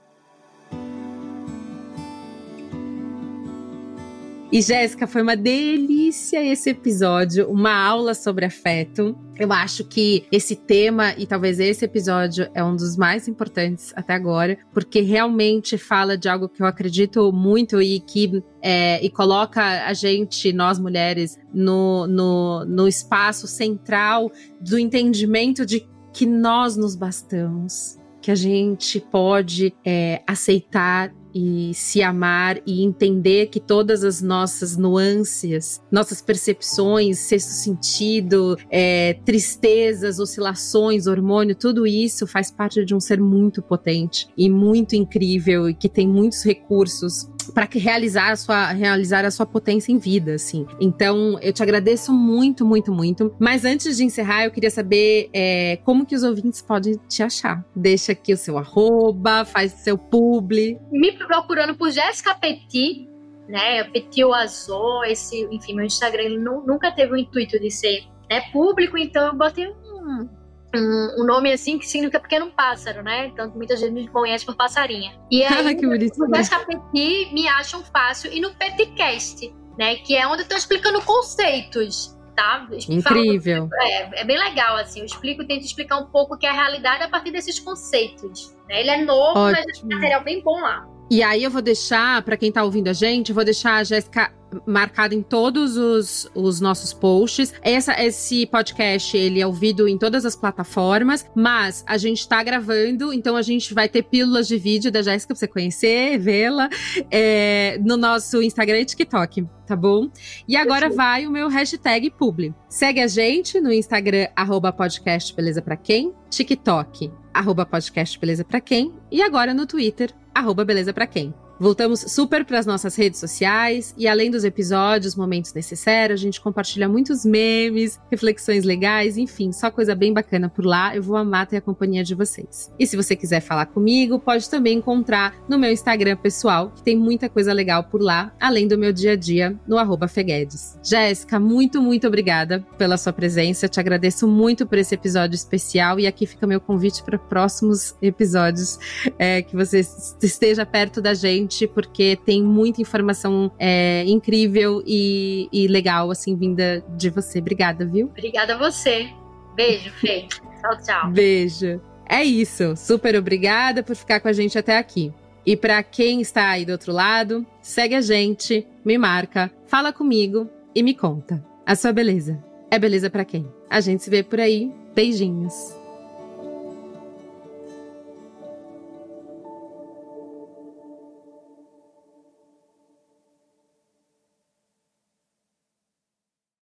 [4.50, 9.14] E Jéssica, foi uma delícia esse episódio, uma aula sobre afeto.
[9.38, 14.14] Eu acho que esse tema e talvez esse episódio é um dos mais importantes até
[14.14, 19.62] agora, porque realmente fala de algo que eu acredito muito e que é, e coloca
[19.86, 26.96] a gente, nós mulheres, no, no, no espaço central do entendimento de que nós nos
[26.96, 34.20] bastamos, que a gente pode é, aceitar e se amar e entender que todas as
[34.20, 42.94] nossas nuances, nossas percepções, sexto sentido, é, tristezas, oscilações, hormônio, tudo isso faz parte de
[42.94, 48.36] um ser muito potente e muito incrível e que tem muitos recursos para realizar a
[48.36, 50.66] sua realizar a sua potência em vida, assim.
[50.80, 53.34] Então, eu te agradeço muito, muito, muito.
[53.38, 57.64] Mas antes de encerrar, eu queria saber é, como que os ouvintes podem te achar.
[57.74, 60.78] Deixa aqui o seu arroba, faz seu publi.
[60.90, 63.08] Me procurando por Jéssica Petit,
[63.48, 63.84] né?
[63.84, 69.28] Petit Azul, esse, enfim, meu Instagram nunca teve o intuito de ser né, público, então
[69.28, 70.28] eu botei um
[70.74, 73.26] um, um, nome assim que significa pequeno pássaro, né?
[73.28, 75.18] Então muita gente me conhece por passarinha.
[75.30, 79.96] E aí, que no Pesca Petit me acham fácil e no Petcast, né?
[79.96, 82.16] Que é onde eu tô explicando conceitos.
[82.36, 82.68] Tá?
[82.88, 83.68] Incrível.
[83.80, 85.00] é, é, bem legal, assim.
[85.00, 88.54] Eu explico, tento explicar um pouco o que é a realidade a partir desses conceitos.
[88.68, 88.78] Né?
[88.78, 89.66] Ele é novo, Ótimo.
[89.66, 90.86] mas é um material bem bom lá.
[91.10, 93.82] E aí eu vou deixar, para quem tá ouvindo a gente, eu vou deixar a
[93.82, 94.32] Jéssica
[94.66, 97.52] marcada em todos os, os nossos posts.
[97.62, 103.12] Essa, esse podcast, ele é ouvido em todas as plataformas, mas a gente tá gravando,
[103.12, 106.68] então a gente vai ter pílulas de vídeo da Jéssica pra você conhecer, vê-la,
[107.10, 110.08] é, no nosso Instagram e TikTok, tá bom?
[110.46, 112.54] E agora vai o meu hashtag publi.
[112.68, 118.60] Segue a gente no Instagram, arroba podcast beleza pra quem, TikTok, arroba podcast beleza pra
[118.60, 121.34] quem, e agora no Twitter, arroba beleza pra quem.
[121.60, 126.40] Voltamos super para as nossas redes sociais e além dos episódios, momentos necessários, a gente
[126.40, 130.94] compartilha muitos memes, reflexões legais, enfim, só coisa bem bacana por lá.
[130.94, 132.70] Eu vou amar ter a companhia de vocês.
[132.78, 136.96] E se você quiser falar comigo, pode também encontrar no meu Instagram pessoal, que tem
[136.96, 139.78] muita coisa legal por lá, além do meu dia a dia no
[140.08, 140.78] Feguedes.
[140.82, 143.68] Jéssica, muito, muito obrigada pela sua presença.
[143.68, 148.78] Te agradeço muito por esse episódio especial e aqui fica meu convite para próximos episódios
[149.18, 149.84] é, que você
[150.22, 156.84] esteja perto da gente porque tem muita informação é, incrível e, e legal, assim, vinda
[156.96, 157.38] de você.
[157.38, 158.06] Obrigada, viu?
[158.06, 159.08] Obrigada a você.
[159.54, 160.26] Beijo, Fê.
[160.60, 161.10] tchau, tchau.
[161.10, 161.80] Beijo.
[162.08, 162.74] É isso.
[162.76, 165.12] Super obrigada por ficar com a gente até aqui.
[165.44, 170.48] E para quem está aí do outro lado, segue a gente, me marca, fala comigo
[170.74, 171.44] e me conta.
[171.64, 173.50] A sua beleza é beleza para quem?
[173.68, 174.70] A gente se vê por aí.
[174.94, 175.77] Beijinhos.